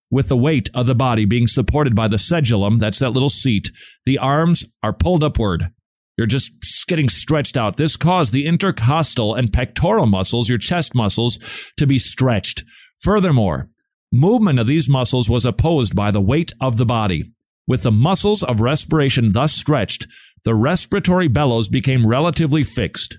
[0.10, 3.72] With the weight of the body being supported by the sedulum, that's that little seat,
[4.06, 5.70] the arms are pulled upward.
[6.18, 6.54] You're just
[6.88, 7.78] getting stretched out.
[7.78, 11.38] This caused the intercostal and pectoral muscles, your chest muscles,
[11.78, 12.64] to be stretched.
[13.02, 13.70] Furthermore,
[14.12, 17.32] movement of these muscles was opposed by the weight of the body.
[17.68, 20.08] With the muscles of respiration thus stretched,
[20.46, 23.18] the respiratory bellows became relatively fixed.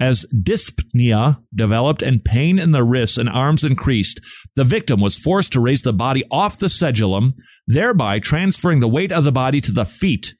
[0.00, 4.18] As dyspnea developed and pain in the wrists and arms increased,
[4.56, 7.34] the victim was forced to raise the body off the sedulum,
[7.66, 10.34] thereby transferring the weight of the body to the feet.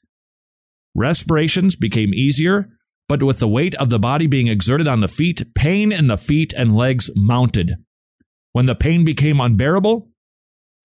[0.95, 2.71] Respirations became easier,
[3.07, 6.17] but with the weight of the body being exerted on the feet, pain in the
[6.17, 7.75] feet and legs mounted.
[8.53, 10.10] When the pain became unbearable,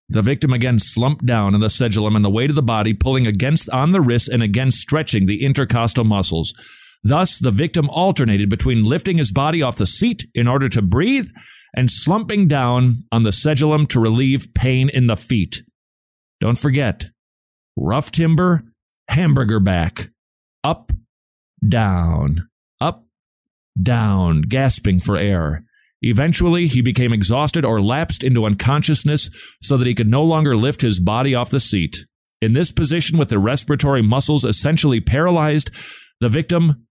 [0.08, 3.26] the victim again slumped down in the sedulum and the weight of the body pulling
[3.26, 6.54] against on the wrists and again stretching the intercostal muscles.
[7.04, 11.30] Thus, the victim alternated between lifting his body off the seat in order to breathe
[11.76, 15.64] and slumping down on the sedulum to relieve pain in the feet.
[16.40, 17.08] Don't forget,
[17.76, 18.64] rough timber,
[19.10, 20.10] hamburger back,
[20.64, 20.92] up,
[21.68, 22.48] down,
[22.82, 23.06] up,
[23.82, 25.64] down, gasping for air.
[26.02, 29.30] Eventually, he became exhausted or lapsed into unconsciousness
[29.62, 32.06] so that he could no longer lift his body off the seat.
[32.42, 35.72] In this position, with the respiratory muscles essentially paralyzed,
[36.20, 36.86] the victim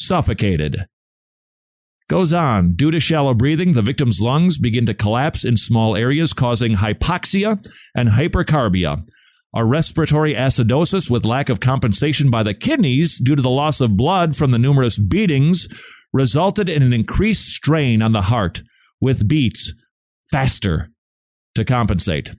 [0.00, 0.86] suffocated.
[2.08, 2.74] Goes on.
[2.74, 7.64] Due to shallow breathing, the victim's lungs begin to collapse in small areas, causing hypoxia
[7.94, 9.06] and hypercarbia.
[9.54, 13.96] A respiratory acidosis with lack of compensation by the kidneys due to the loss of
[13.96, 15.68] blood from the numerous beatings
[16.12, 18.62] resulted in an increased strain on the heart
[19.00, 19.74] with beats
[20.30, 20.90] faster
[21.54, 22.32] to compensate.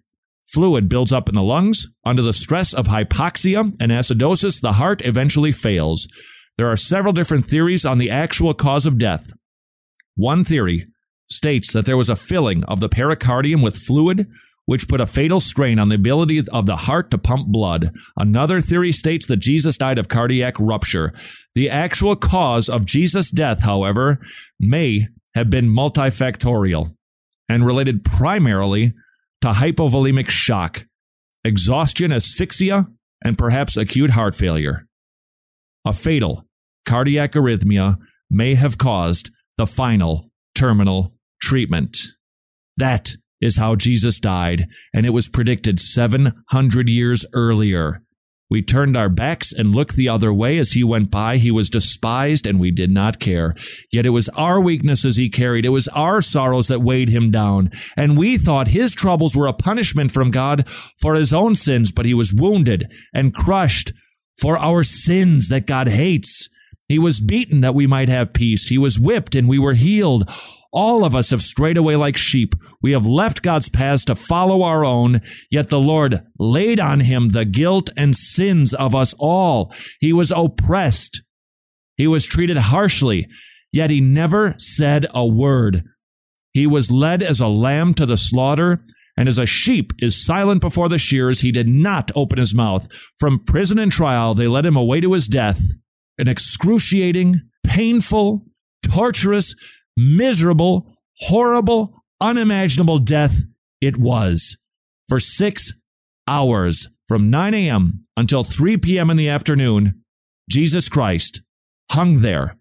[0.54, 1.88] Fluid builds up in the lungs.
[2.06, 6.08] Under the stress of hypoxia and acidosis, the heart eventually fails.
[6.58, 9.34] There are several different theories on the actual cause of death.
[10.16, 10.86] One theory
[11.30, 14.28] states that there was a filling of the pericardium with fluid
[14.65, 17.91] which put a fatal strain on the ability of the heart to pump blood.
[18.17, 21.13] Another theory states that Jesus died of cardiac rupture.
[21.56, 24.19] The actual cause of Jesus' death, however,
[24.60, 26.95] may have been multifactorial
[27.49, 28.93] and related primarily
[29.41, 30.86] to hypovolemic shock,
[31.43, 32.88] exhaustion, asphyxia,
[33.23, 34.88] and perhaps acute heart failure.
[35.86, 36.45] A fatal
[36.86, 37.97] cardiac arrhythmia
[38.30, 41.97] may have caused the final terminal treatment.
[42.78, 48.01] That is how Jesus died, and it was predicted 700 years earlier.
[48.49, 51.38] We turned our backs and looked the other way as he went by.
[51.38, 53.56] He was despised and we did not care.
[53.91, 55.65] Yet it was our weaknesses he carried.
[55.65, 57.71] It was our sorrows that weighed him down.
[57.97, 60.69] And we thought his troubles were a punishment from God
[61.01, 63.91] for his own sins, but he was wounded and crushed
[64.39, 66.47] for our sins that God hates.
[66.93, 68.67] He was beaten that we might have peace.
[68.67, 70.29] He was whipped and we were healed.
[70.71, 72.53] All of us have strayed away like sheep.
[72.84, 77.29] We have left God's paths to follow our own, yet the Lord laid on him
[77.29, 79.73] the guilt and sins of us all.
[80.01, 81.23] He was oppressed.
[81.97, 83.27] He was treated harshly,
[83.71, 85.82] yet he never said a word.
[86.51, 88.86] He was led as a lamb to the slaughter,
[89.17, 92.88] and as a sheep is silent before the shears, he did not open his mouth.
[93.19, 95.60] From prison and trial, they led him away to his death.
[96.17, 98.45] An excruciating, painful,
[98.84, 99.56] torturous,
[99.97, 103.41] miserable, horrible, unimaginable death
[103.82, 104.58] it was.
[105.10, 105.73] For six
[106.28, 108.06] hours, from 9 a.m.
[108.15, 109.10] until 3 p.m.
[109.10, 110.04] in the afternoon,
[110.49, 111.41] Jesus Christ
[111.91, 112.58] hung there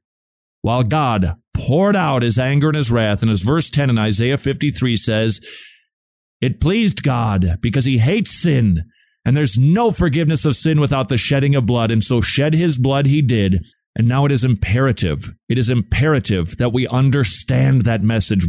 [0.63, 3.23] while God poured out his anger and his wrath.
[3.23, 5.41] And as verse 10 in Isaiah 53 says,
[6.41, 8.85] it pleased God because he hates sin,
[9.25, 12.79] and there's no forgiveness of sin without the shedding of blood, and so shed his
[12.79, 13.65] blood he did
[13.97, 15.33] and now it is imperative.
[15.49, 18.45] It is imperative that we understand that message.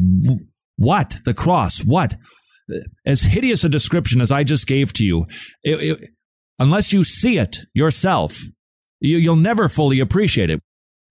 [0.78, 1.18] What?
[1.26, 1.80] The cross.
[1.80, 2.16] What?
[3.06, 5.26] As hideous a description as I just gave to you,
[5.64, 6.10] it, it,
[6.60, 8.42] unless you see it yourself,
[9.02, 10.62] you, you'll never fully appreciate it.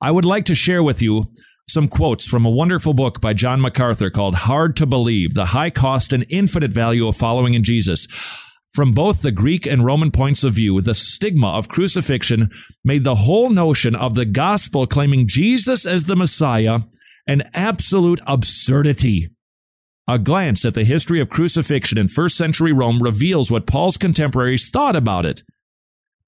[0.01, 1.27] I would like to share with you
[1.68, 5.70] some quotes from a wonderful book by John MacArthur called Hard to Believe The High
[5.70, 8.09] Cost and Infinite Value of Following in Jesus.
[8.72, 12.50] From both the Greek and Roman points of view, the stigma of crucifixion
[12.82, 16.80] made the whole notion of the gospel claiming Jesus as the Messiah
[17.26, 19.28] an absolute absurdity.
[20.08, 24.70] A glance at the history of crucifixion in first century Rome reveals what Paul's contemporaries
[24.70, 25.42] thought about it.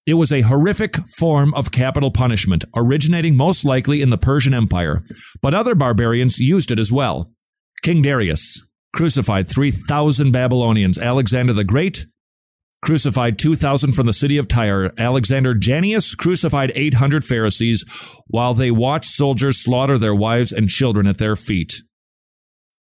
[0.06, 5.02] It was a horrific form of capital punishment, originating most likely in the Persian Empire,
[5.40, 7.32] but other barbarians used it as well.
[7.82, 8.62] King Darius
[8.94, 10.98] crucified 3,000 Babylonians.
[10.98, 12.06] Alexander the Great
[12.84, 14.92] crucified 2,000 from the city of Tyre.
[14.98, 17.84] Alexander Jannaeus crucified 800 Pharisees
[18.26, 21.82] while they watched soldiers slaughter their wives and children at their feet.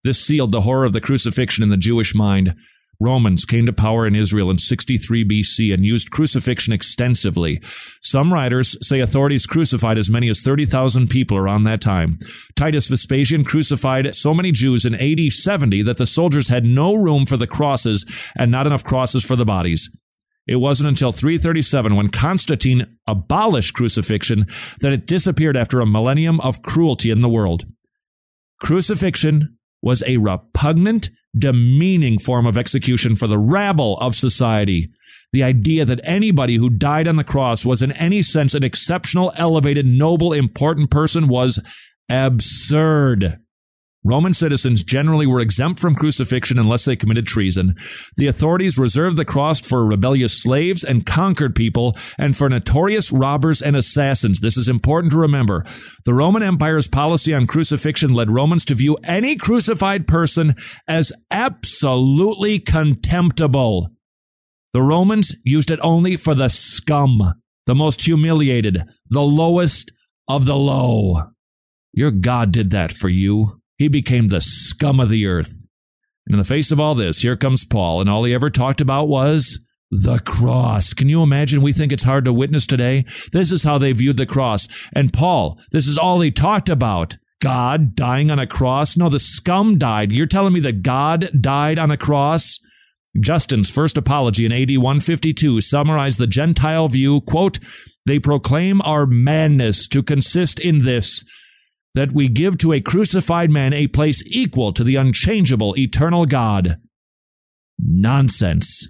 [0.03, 2.55] This sealed the horror of the crucifixion in the Jewish mind.
[3.03, 7.61] Romans came to power in Israel in 63 BC and used crucifixion extensively.
[8.01, 12.17] Some writers say authorities crucified as many as 30,000 people around that time.
[12.55, 17.25] Titus Vespasian crucified so many Jews in AD 70 that the soldiers had no room
[17.25, 19.89] for the crosses and not enough crosses for the bodies.
[20.45, 24.47] It wasn't until 337 when Constantine abolished crucifixion
[24.81, 27.65] that it disappeared after a millennium of cruelty in the world.
[28.59, 34.91] Crucifixion was a repugnant, demeaning form of execution for the rabble of society.
[35.31, 39.33] The idea that anybody who died on the cross was in any sense an exceptional,
[39.35, 41.59] elevated, noble, important person was
[42.09, 43.39] absurd.
[44.05, 47.75] Roman citizens generally were exempt from crucifixion unless they committed treason.
[48.17, 53.61] The authorities reserved the cross for rebellious slaves and conquered people and for notorious robbers
[53.61, 54.41] and assassins.
[54.41, 55.63] This is important to remember.
[56.05, 60.55] The Roman Empire's policy on crucifixion led Romans to view any crucified person
[60.87, 63.89] as absolutely contemptible.
[64.73, 67.35] The Romans used it only for the scum,
[67.67, 69.91] the most humiliated, the lowest
[70.27, 71.29] of the low.
[71.93, 73.61] Your God did that for you.
[73.77, 75.51] He became the scum of the earth.
[76.25, 78.81] And in the face of all this, here comes Paul, and all he ever talked
[78.81, 79.59] about was
[79.91, 80.93] the cross.
[80.93, 81.61] Can you imagine?
[81.61, 83.05] We think it's hard to witness today.
[83.31, 84.67] This is how they viewed the cross.
[84.93, 87.17] And Paul, this is all he talked about.
[87.41, 88.95] God dying on a cross?
[88.95, 90.13] No, the scum died.
[90.13, 92.57] You're telling me that God died on a cross?
[93.19, 97.59] Justin's first apology in AD 152 summarized the Gentile view, quote,
[98.05, 101.23] they proclaim our madness to consist in this,
[101.93, 106.77] that we give to a crucified man a place equal to the unchangeable, eternal God.
[107.79, 108.87] Nonsense.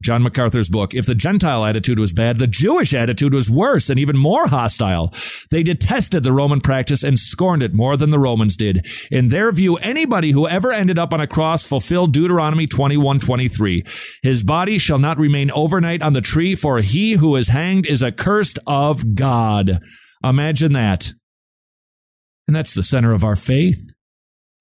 [0.00, 3.98] John MacArthur's book, if the Gentile attitude was bad, the Jewish attitude was worse and
[3.98, 5.12] even more hostile.
[5.50, 8.86] They detested the Roman practice and scorned it more than the Romans did.
[9.10, 13.82] In their view, anybody who ever ended up on a cross fulfilled Deuteronomy 21:23.
[14.22, 18.04] His body shall not remain overnight on the tree, for he who is hanged is
[18.04, 19.80] accursed of God.
[20.22, 21.12] Imagine that.
[22.48, 23.92] And that's the center of our faith.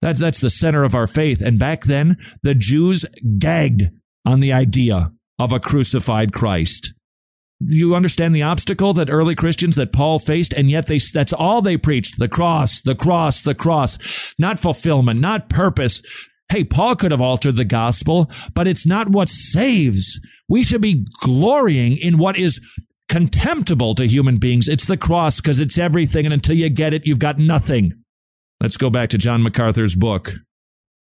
[0.02, 1.42] That's, that's the center of our faith.
[1.42, 3.06] And back then, the Jews
[3.40, 3.84] gagged
[4.26, 6.94] on the idea of a crucified Christ.
[7.60, 11.62] You understand the obstacle that early Christians that Paul faced, and yet they that's all
[11.62, 12.20] they preached.
[12.20, 14.36] The cross, the cross, the cross.
[14.38, 16.04] Not fulfillment, not purpose.
[16.50, 20.20] Hey, Paul could have altered the gospel, but it's not what saves.
[20.48, 22.62] We should be glorying in what is
[23.10, 24.68] contemptible to human beings.
[24.68, 26.26] It's the cross because it's everything.
[26.26, 27.94] And until you get it, you've got nothing.
[28.62, 30.34] Let's go back to John MacArthur's book.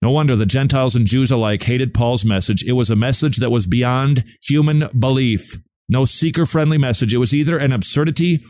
[0.00, 2.64] No wonder the Gentiles and Jews alike hated Paul's message.
[2.64, 5.58] It was a message that was beyond human belief.
[5.88, 7.14] No seeker friendly message.
[7.14, 8.42] It was either an absurdity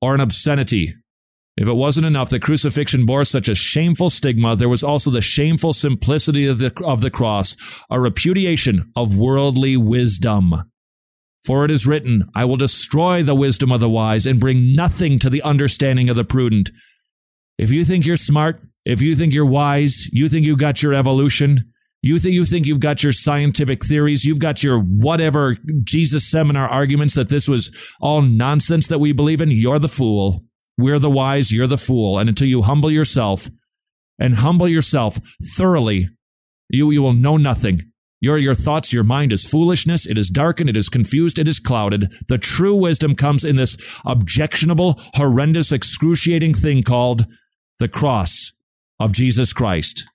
[0.00, 0.94] or an obscenity.
[1.56, 5.22] If it wasn't enough that crucifixion bore such a shameful stigma, there was also the
[5.22, 7.56] shameful simplicity of the, of the cross,
[7.88, 10.70] a repudiation of worldly wisdom.
[11.46, 15.20] For it is written, I will destroy the wisdom of the wise and bring nothing
[15.20, 16.70] to the understanding of the prudent.
[17.56, 20.92] If you think you're smart, if you think you're wise, you think you've got your
[20.92, 21.72] evolution,
[22.02, 26.68] you think you think you've got your scientific theories, you've got your whatever Jesus seminar
[26.68, 27.70] arguments that this was
[28.00, 30.44] all nonsense that we believe in, you're the fool.
[30.76, 32.18] We're the wise, you're the fool.
[32.18, 33.48] And until you humble yourself
[34.18, 35.18] and humble yourself
[35.56, 36.08] thoroughly,
[36.68, 37.92] you, you will know nothing.
[38.20, 40.06] Your, your thoughts, your mind is foolishness.
[40.06, 40.70] It is darkened.
[40.70, 41.38] It is confused.
[41.38, 42.12] It is clouded.
[42.28, 47.26] The true wisdom comes in this objectionable, horrendous, excruciating thing called
[47.78, 48.52] the cross
[48.98, 50.06] of Jesus Christ.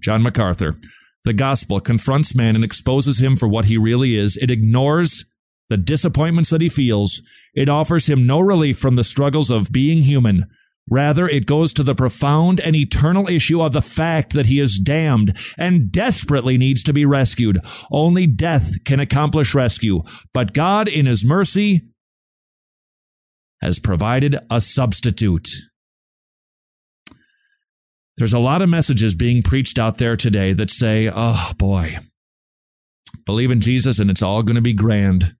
[0.00, 0.76] John MacArthur.
[1.24, 4.38] The gospel confronts man and exposes him for what he really is.
[4.38, 5.26] It ignores
[5.68, 7.20] the disappointments that he feels.
[7.54, 10.46] It offers him no relief from the struggles of being human.
[10.90, 14.78] Rather, it goes to the profound and eternal issue of the fact that he is
[14.78, 17.58] damned and desperately needs to be rescued.
[17.90, 21.82] Only death can accomplish rescue, but God, in his mercy,
[23.60, 25.48] has provided a substitute.
[28.16, 31.98] There's a lot of messages being preached out there today that say, oh boy,
[33.24, 35.34] believe in Jesus and it's all going to be grand.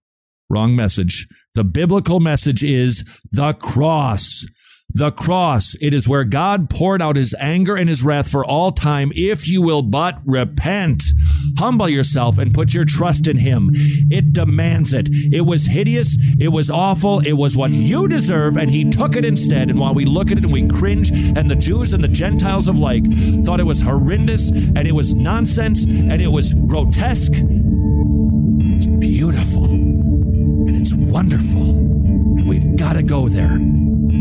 [0.51, 1.26] Wrong message.
[1.55, 4.46] The biblical message is the cross.
[4.95, 8.72] The cross, it is where God poured out his anger and his wrath for all
[8.72, 11.03] time if you will but repent.
[11.59, 13.68] Humble yourself and put your trust in him.
[14.11, 15.11] It demands it.
[15.12, 16.16] It was hideous.
[16.41, 17.20] It was awful.
[17.20, 19.68] It was what you deserve, and he took it instead.
[19.68, 22.66] And while we look at it and we cringe, and the Jews and the Gentiles
[22.66, 23.05] of like
[23.45, 30.74] thought it was horrendous, and it was nonsense, and it was grotesque, it's beautiful, and
[30.74, 31.61] it's wonderful.
[31.61, 33.59] And we've got to go there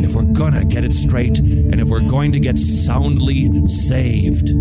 [0.03, 4.51] if we're gonna get it straight and if we're going to get soundly saved.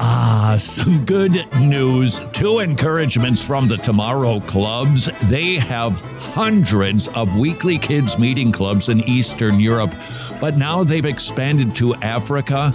[0.00, 2.20] Ah, some good news.
[2.32, 5.08] Two encouragements from the Tomorrow Clubs.
[5.24, 9.94] They have hundreds of weekly kids' meeting clubs in Eastern Europe,
[10.40, 12.74] but now they've expanded to Africa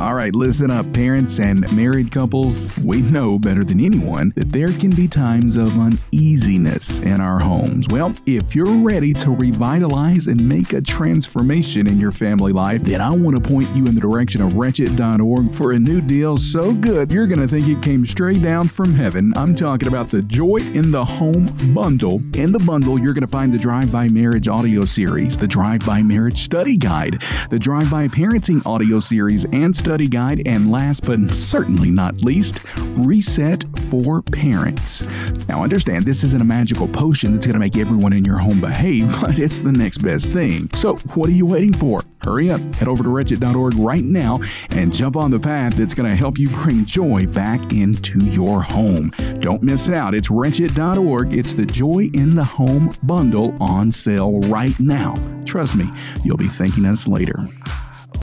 [0.00, 2.78] All right, listen up, parents and married couples.
[2.78, 7.86] We know better than anyone that there can be times of uneasiness in our homes.
[7.90, 13.00] Well, if you're ready to revitalize and make a transformation in your family life, then
[13.00, 16.72] I want to point you in the direction of wretched.org for a new deal so
[16.72, 19.32] good you're going to think it came straight down from heaven.
[19.36, 21.44] I'm talking about the Joy in the Home
[21.74, 22.22] bundle.
[22.36, 25.84] In the bundle, you're going to find the Drive by Marriage audio series, the Drive
[25.84, 27.20] by Marriage study guide,
[27.50, 32.60] the Drive by Parenting audio series, and guide, and last but certainly not least,
[32.98, 35.06] Reset for Parents.
[35.48, 38.60] Now, understand this isn't a magical potion that's going to make everyone in your home
[38.60, 40.68] behave, but it's the next best thing.
[40.74, 42.02] So, what are you waiting for?
[42.22, 46.10] Hurry up, head over to wretched.org right now and jump on the path that's going
[46.10, 49.10] to help you bring joy back into your home.
[49.40, 50.14] Don't miss out.
[50.14, 51.32] It's wretched.org.
[51.32, 55.14] It's the Joy in the Home bundle on sale right now.
[55.46, 55.88] Trust me,
[56.24, 57.38] you'll be thanking us later.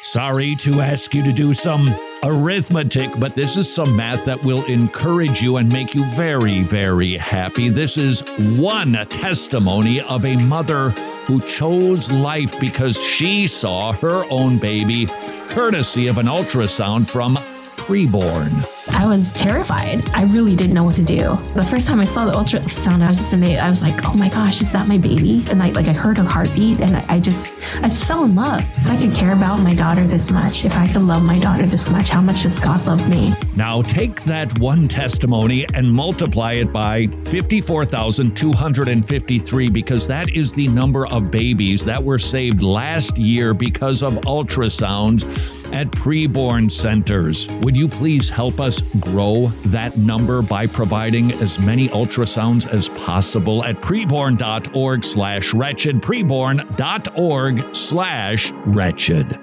[0.06, 1.89] Sorry to ask you to do some
[2.22, 7.18] arithmetic, but this is some math that will encourage you and make you very, very
[7.18, 7.70] happy.
[7.70, 8.22] This is
[8.56, 10.91] one testimony of a mother
[11.26, 15.08] who chose life because she saw her own baby
[15.49, 17.38] courtesy of an ultrasound from
[17.76, 18.74] preborn.
[18.91, 20.07] I was terrified.
[20.11, 21.38] I really didn't know what to do.
[21.55, 23.59] The first time I saw the ultrasound, I was just amazed.
[23.59, 25.43] I was like, oh my gosh, is that my baby?
[25.49, 28.36] And I like I heard her heartbeat and I, I just I just fell in
[28.36, 28.61] love.
[28.61, 31.65] If I could care about my daughter this much, if I could love my daughter
[31.65, 33.33] this much, how much does God love me?
[33.55, 41.07] Now take that one testimony and multiply it by 54,253 because that is the number
[41.07, 45.23] of babies that were saved last year because of ultrasounds
[45.73, 47.49] at preborn centers.
[47.61, 53.63] Would you please help us grow that number by providing as many ultrasounds as possible
[53.63, 59.39] at preborn.org slash wretched, preborn.org slash wretched.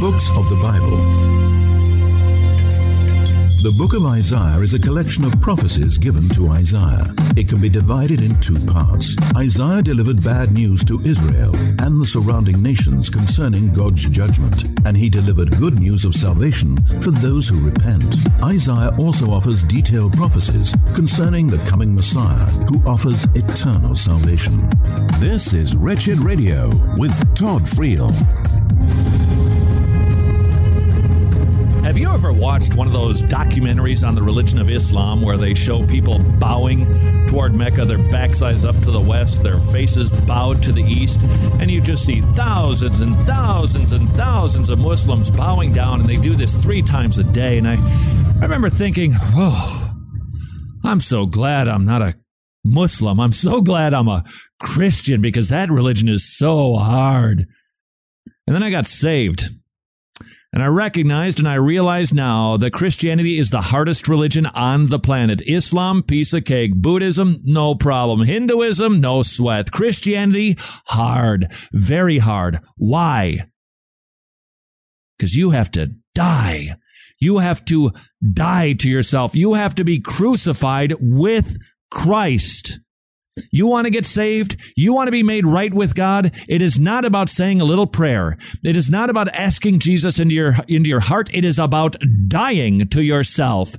[0.00, 1.17] Books of the Bible.
[3.60, 7.12] The book of Isaiah is a collection of prophecies given to Isaiah.
[7.36, 9.16] It can be divided in two parts.
[9.36, 11.50] Isaiah delivered bad news to Israel
[11.82, 17.10] and the surrounding nations concerning God's judgment, and he delivered good news of salvation for
[17.10, 18.14] those who repent.
[18.44, 24.68] Isaiah also offers detailed prophecies concerning the coming Messiah who offers eternal salvation.
[25.18, 28.14] This is Wretched Radio with Todd Friel.
[31.88, 35.54] Have you ever watched one of those documentaries on the religion of Islam where they
[35.54, 36.86] show people bowing
[37.28, 41.18] toward Mecca, their backsides up to the west, their faces bowed to the east,
[41.58, 46.18] and you just see thousands and thousands and thousands of Muslims bowing down, and they
[46.18, 47.56] do this three times a day.
[47.56, 49.94] And I, I remember thinking, oh,
[50.84, 52.16] I'm so glad I'm not a
[52.66, 53.18] Muslim.
[53.18, 54.24] I'm so glad I'm a
[54.60, 57.46] Christian because that religion is so hard.
[58.46, 59.48] And then I got saved.
[60.52, 64.98] And I recognized and I realize now that Christianity is the hardest religion on the
[64.98, 65.42] planet.
[65.46, 66.74] Islam, piece of cake.
[66.74, 68.22] Buddhism, no problem.
[68.22, 69.70] Hinduism, no sweat.
[69.70, 71.52] Christianity, hard.
[71.72, 72.60] Very hard.
[72.76, 73.44] Why?
[75.18, 76.76] Because you have to die.
[77.18, 77.92] You have to
[78.32, 79.34] die to yourself.
[79.34, 81.58] You have to be crucified with
[81.90, 82.80] Christ.
[83.50, 84.56] You want to get saved?
[84.76, 86.34] You want to be made right with God?
[86.48, 88.36] It is not about saying a little prayer.
[88.64, 91.32] It is not about asking Jesus into your, into your heart.
[91.32, 91.96] It is about
[92.28, 93.76] dying to yourself.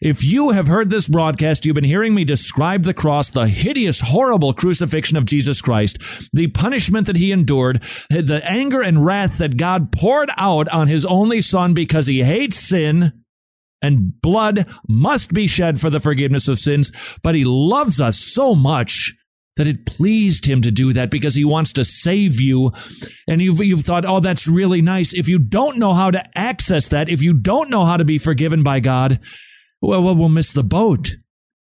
[0.00, 4.00] If you have heard this broadcast, you've been hearing me describe the cross, the hideous,
[4.00, 5.98] horrible crucifixion of Jesus Christ,
[6.32, 11.06] the punishment that he endured, the anger and wrath that God poured out on his
[11.06, 13.24] only son because he hates sin
[13.86, 16.90] and blood must be shed for the forgiveness of sins,
[17.22, 19.14] but he loves us so much
[19.56, 22.72] that it pleased him to do that because he wants to save you.
[23.26, 25.14] And you've, you've thought, oh, that's really nice.
[25.14, 28.18] If you don't know how to access that, if you don't know how to be
[28.18, 29.18] forgiven by God,
[29.80, 31.16] well, well miss the boat.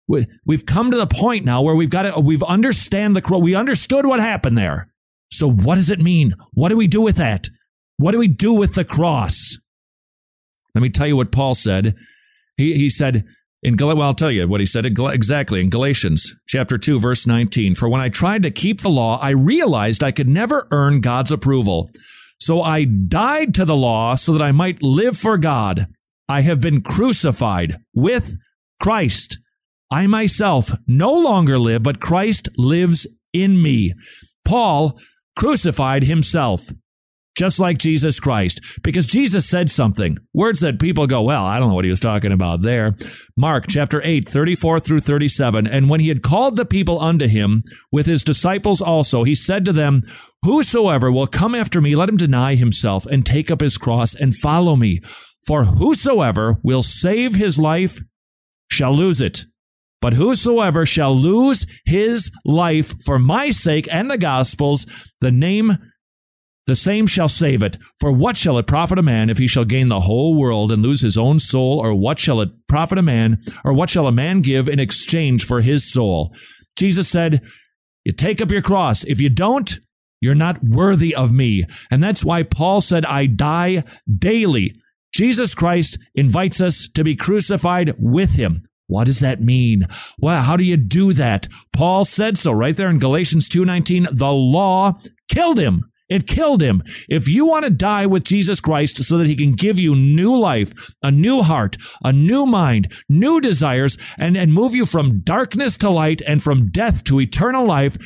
[0.08, 3.56] We, we've come to the point now where we've got to, we've understand the, we
[3.56, 4.90] understood what happened there.
[5.32, 6.34] So what does it mean?
[6.54, 7.48] What do we do with that?
[7.98, 9.58] What do we do with the cross?
[10.78, 11.96] Let me tell you what Paul said.
[12.56, 13.26] He, he said,
[13.64, 17.26] in Gal- well, I'll tell you what he said exactly in Galatians chapter 2 verse
[17.26, 17.74] 19.
[17.74, 21.32] For when I tried to keep the law, I realized I could never earn God's
[21.32, 21.90] approval.
[22.40, 25.88] So I died to the law so that I might live for God.
[26.30, 28.36] I have been crucified with
[28.80, 29.40] Christ.
[29.90, 33.96] I myself no longer live, but Christ lives in me.
[34.46, 35.00] Paul
[35.36, 36.70] crucified himself
[37.38, 40.18] just like Jesus Christ, because Jesus said something.
[40.34, 42.96] Words that people go, well, I don't know what he was talking about there.
[43.38, 45.68] Mark chapter 8, 34 through 37.
[45.68, 47.62] And when he had called the people unto him
[47.92, 50.02] with his disciples also, he said to them,
[50.44, 54.36] Whosoever will come after me, let him deny himself and take up his cross and
[54.36, 55.02] follow me.
[55.46, 58.00] For whosoever will save his life
[58.70, 59.46] shall lose it.
[60.02, 64.86] But whosoever shall lose his life for my sake and the gospel's,
[65.22, 65.78] the name
[66.68, 67.78] the same shall save it.
[68.00, 70.84] For what shall it profit a man if he shall gain the whole world and
[70.84, 71.80] lose his own soul?
[71.80, 73.42] Or what shall it profit a man?
[73.64, 76.36] Or what shall a man give in exchange for his soul?
[76.76, 77.42] Jesus said,
[78.04, 79.04] You take up your cross.
[79.06, 79.80] If you don't,
[80.20, 81.66] you're not worthy of me.
[81.90, 84.76] And that's why Paul said, I die daily.
[85.14, 88.68] Jesus Christ invites us to be crucified with him.
[88.88, 89.86] What does that mean?
[90.20, 91.48] Well, how do you do that?
[91.74, 95.00] Paul said so right there in Galatians 2:19, the law
[95.30, 95.84] killed him.
[96.10, 96.84] It killed him.
[97.10, 100.38] If you want to die with Jesus Christ so that he can give you new
[100.38, 100.72] life,
[101.04, 105.90] a new heart, a new mind, new desires, and, and move you from darkness to
[105.90, 107.98] light and from death to eternal life,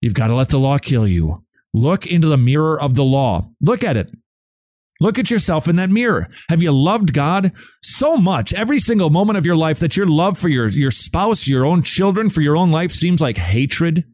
[0.00, 1.44] you've got to let the law kill you.
[1.74, 3.50] Look into the mirror of the law.
[3.60, 4.10] Look at it.
[5.00, 6.28] Look at yourself in that mirror.
[6.48, 7.52] Have you loved God
[7.82, 11.48] so much every single moment of your life that your love for your, your spouse,
[11.48, 14.04] your own children, for your own life seems like hatred?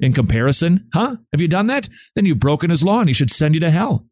[0.00, 0.88] In comparison?
[0.92, 1.16] Huh?
[1.32, 1.88] Have you done that?
[2.14, 4.06] Then you've broken his law and he should send you to hell.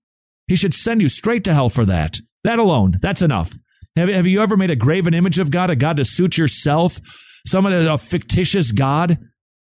[0.47, 2.19] He should send you straight to hell for that.
[2.45, 3.53] That alone, that's enough.
[3.97, 7.01] Have, have you ever made a graven image of God, a God to suit yourself?
[7.47, 9.19] Someone, a fictitious God?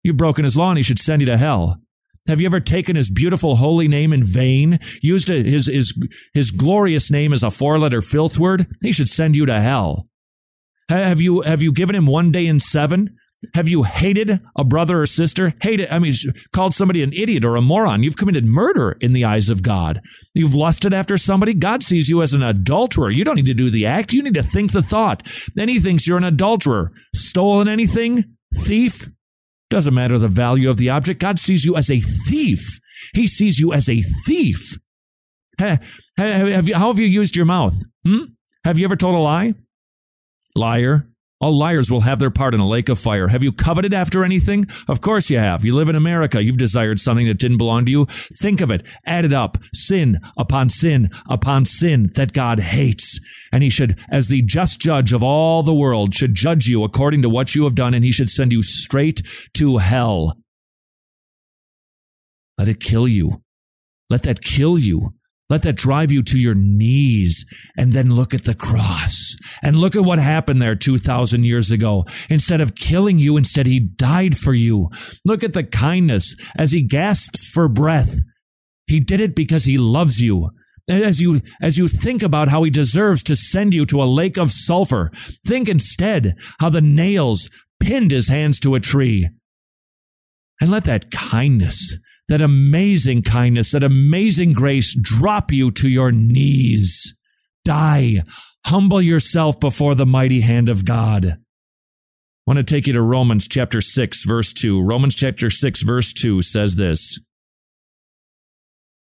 [0.03, 1.77] You've broken his law and he should send you to hell.
[2.27, 4.79] Have you ever taken his beautiful holy name in vain?
[5.01, 5.93] Used his, his,
[6.33, 8.67] his glorious name as a four letter filth word?
[8.81, 10.07] He should send you to hell.
[10.89, 13.15] Have you, have you given him one day in seven?
[13.53, 15.53] Have you hated a brother or sister?
[15.61, 16.13] Hated, I mean,
[16.53, 18.03] called somebody an idiot or a moron.
[18.03, 20.01] You've committed murder in the eyes of God.
[20.33, 21.53] You've lusted after somebody.
[21.53, 23.11] God sees you as an adulterer.
[23.11, 24.13] You don't need to do the act.
[24.13, 25.27] You need to think the thought.
[25.55, 26.91] Then he thinks you're an adulterer.
[27.13, 28.35] Stolen anything?
[28.55, 29.09] Thief?
[29.69, 31.19] Doesn't matter the value of the object.
[31.19, 32.79] God sees you as a thief.
[33.13, 34.77] He sees you as a thief.
[35.57, 37.75] Have you, how have you used your mouth?
[38.05, 38.25] Hmm?
[38.63, 39.53] Have you ever told a lie?
[40.55, 41.07] Liar.
[41.43, 43.27] All liars will have their part in a lake of fire.
[43.27, 44.65] Have you coveted after anything?
[44.87, 45.65] Of course you have.
[45.65, 46.41] You live in America.
[46.41, 48.05] You've desired something that didn't belong to you.
[48.39, 48.85] Think of it.
[49.05, 49.57] Add it up.
[49.73, 53.19] Sin upon sin upon sin that God hates.
[53.51, 57.21] And he should, as the just judge of all the world, should judge you according
[57.23, 59.21] to what you have done, and he should send you straight
[59.55, 60.37] to hell.
[62.57, 63.41] Let it kill you.
[64.09, 65.09] Let that kill you.
[65.53, 67.45] Let that drive you to your knees
[67.77, 72.07] and then look at the cross and look at what happened there 2000 years ago.
[72.27, 74.89] Instead of killing you, instead he died for you.
[75.23, 78.17] Look at the kindness as he gasps for breath.
[78.87, 80.49] He did it because he loves you.
[80.89, 84.37] As you, as you think about how he deserves to send you to a lake
[84.37, 85.11] of sulfur,
[85.45, 87.47] think instead how the nails
[87.79, 89.29] pinned his hands to a tree.
[90.59, 91.95] And let that kindness
[92.33, 97.13] that amazing kindness, that amazing grace drop you to your knees.
[97.63, 98.23] Die.
[98.65, 101.25] Humble yourself before the mighty hand of God.
[101.27, 101.37] I
[102.47, 104.81] want to take you to Romans chapter 6, verse 2.
[104.83, 107.19] Romans chapter 6, verse 2 says this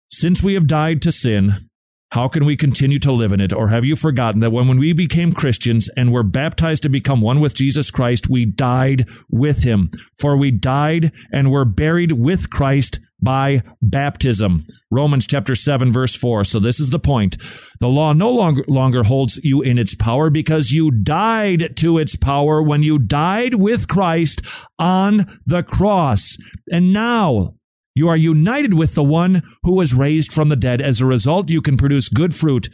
[0.10, 1.70] Since we have died to sin,
[2.10, 3.54] how can we continue to live in it?
[3.54, 7.22] Or have you forgotten that when, when we became Christians and were baptized to become
[7.22, 9.92] one with Jesus Christ, we died with him?
[10.18, 14.66] For we died and were buried with Christ by baptism.
[14.92, 16.44] Romans chapter 7 verse 4.
[16.44, 17.38] So this is the point.
[17.80, 22.16] The law no longer, longer holds you in its power because you died to its
[22.16, 24.42] power when you died with Christ
[24.78, 26.38] on the cross.
[26.72, 27.56] And now
[27.96, 30.82] you are united with the one who was raised from the dead.
[30.82, 32.70] As a result, you can produce good fruit.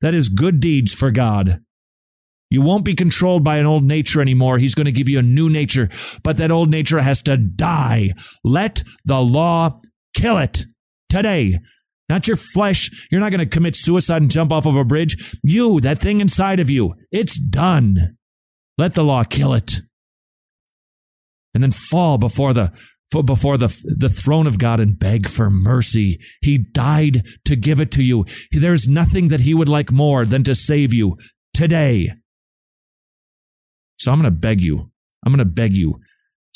[0.00, 1.60] That is good deeds for God.
[2.50, 4.58] You won't be controlled by an old nature anymore.
[4.58, 5.88] He's going to give you a new nature,
[6.24, 8.12] but that old nature has to die.
[8.42, 9.78] Let the law
[10.16, 10.64] kill it
[11.08, 11.60] today.
[12.08, 12.90] Not your flesh.
[13.10, 15.38] You're not going to commit suicide and jump off of a bridge.
[15.44, 18.16] You, that thing inside of you, it's done.
[18.76, 19.76] Let the law kill it.
[21.54, 22.72] And then fall before the
[23.24, 26.20] before the, the throne of God and beg for mercy.
[26.42, 28.24] He died to give it to you.
[28.52, 31.16] There's nothing that he would like more than to save you
[31.52, 32.12] today.
[34.00, 34.90] So I'm going to beg you.
[35.24, 36.00] I'm going to beg you.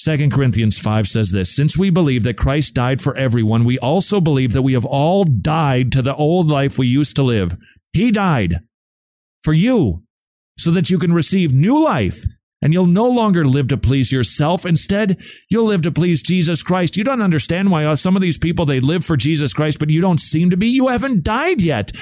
[0.03, 4.18] 2 Corinthians 5 says this Since we believe that Christ died for everyone, we also
[4.18, 7.57] believe that we have all died to the old life we used to live.
[7.92, 8.61] He died
[9.45, 10.03] for you
[10.57, 12.24] so that you can receive new life
[12.62, 14.64] and you'll no longer live to please yourself.
[14.64, 15.18] Instead,
[15.51, 16.97] you'll live to please Jesus Christ.
[16.97, 19.90] You don't understand why uh, some of these people, they live for Jesus Christ, but
[19.90, 20.68] you don't seem to be.
[20.68, 21.92] You haven't died yet.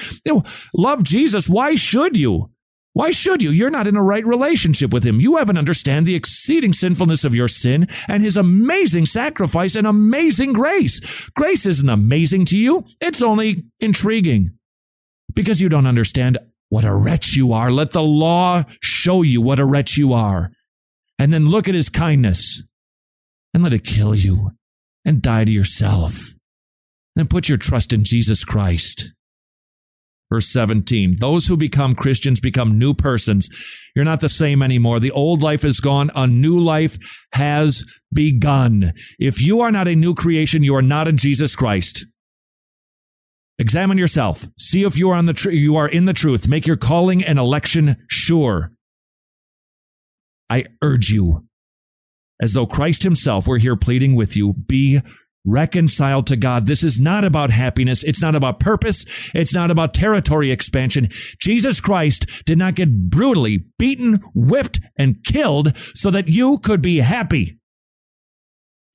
[0.73, 1.49] Love Jesus.
[1.49, 2.49] Why should you?
[2.93, 3.49] Why should you?
[3.49, 5.19] You're not in a right relationship with him.
[5.19, 10.53] You haven't understand the exceeding sinfulness of your sin and his amazing sacrifice and amazing
[10.53, 10.99] grace.
[11.35, 12.85] Grace isn't amazing to you.
[13.01, 14.51] It's only intriguing
[15.33, 16.37] because you don't understand
[16.69, 17.71] what a wretch you are.
[17.71, 20.51] Let the law show you what a wretch you are.
[21.17, 22.63] And then look at his kindness
[23.53, 24.51] and let it kill you
[25.03, 26.33] and die to yourself.
[27.15, 29.13] Then put your trust in Jesus Christ.
[30.33, 33.49] Verse 17 Those who become Christians become new persons.
[33.95, 34.99] You're not the same anymore.
[34.99, 36.09] The old life is gone.
[36.15, 36.97] A new life
[37.33, 38.93] has begun.
[39.19, 42.07] If you are not a new creation, you are not in Jesus Christ.
[43.59, 44.47] Examine yourself.
[44.57, 46.47] See if you are on the tr- you are in the truth.
[46.47, 48.71] Make your calling and election sure.
[50.49, 51.45] I urge you,
[52.41, 54.99] as though Christ himself were here pleading with you, be
[55.45, 56.67] reconciled to God.
[56.67, 58.03] This is not about happiness.
[58.03, 59.05] It's not about purpose.
[59.33, 61.09] It's not about territory expansion.
[61.39, 66.99] Jesus Christ did not get brutally beaten, whipped, and killed so that you could be
[66.99, 67.57] happy.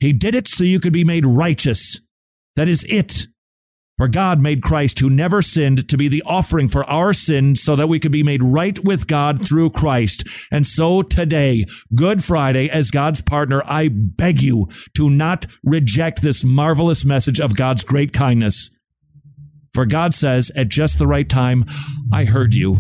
[0.00, 2.00] He did it so you could be made righteous.
[2.56, 3.26] That is it.
[3.98, 7.74] For God made Christ, who never sinned, to be the offering for our sins so
[7.74, 10.24] that we could be made right with God through Christ.
[10.52, 16.44] And so today, Good Friday, as God's partner, I beg you to not reject this
[16.44, 18.70] marvelous message of God's great kindness.
[19.74, 21.64] For God says, at just the right time,
[22.12, 22.74] I heard you.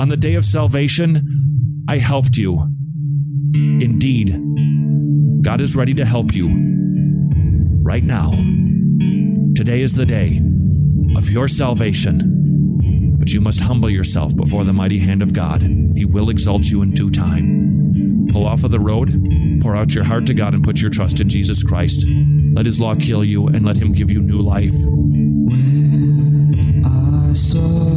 [0.00, 2.62] On the day of salvation, I helped you.
[3.54, 4.30] Indeed,
[5.42, 6.48] God is ready to help you
[7.82, 8.32] right now.
[9.58, 10.40] Today is the day
[11.16, 13.16] of your salvation.
[13.18, 15.62] But you must humble yourself before the mighty hand of God.
[15.62, 18.28] He will exalt you in due time.
[18.30, 21.20] Pull off of the road, pour out your heart to God, and put your trust
[21.20, 22.06] in Jesus Christ.
[22.06, 24.76] Let His law kill you, and let Him give you new life.
[24.76, 27.87] When I saw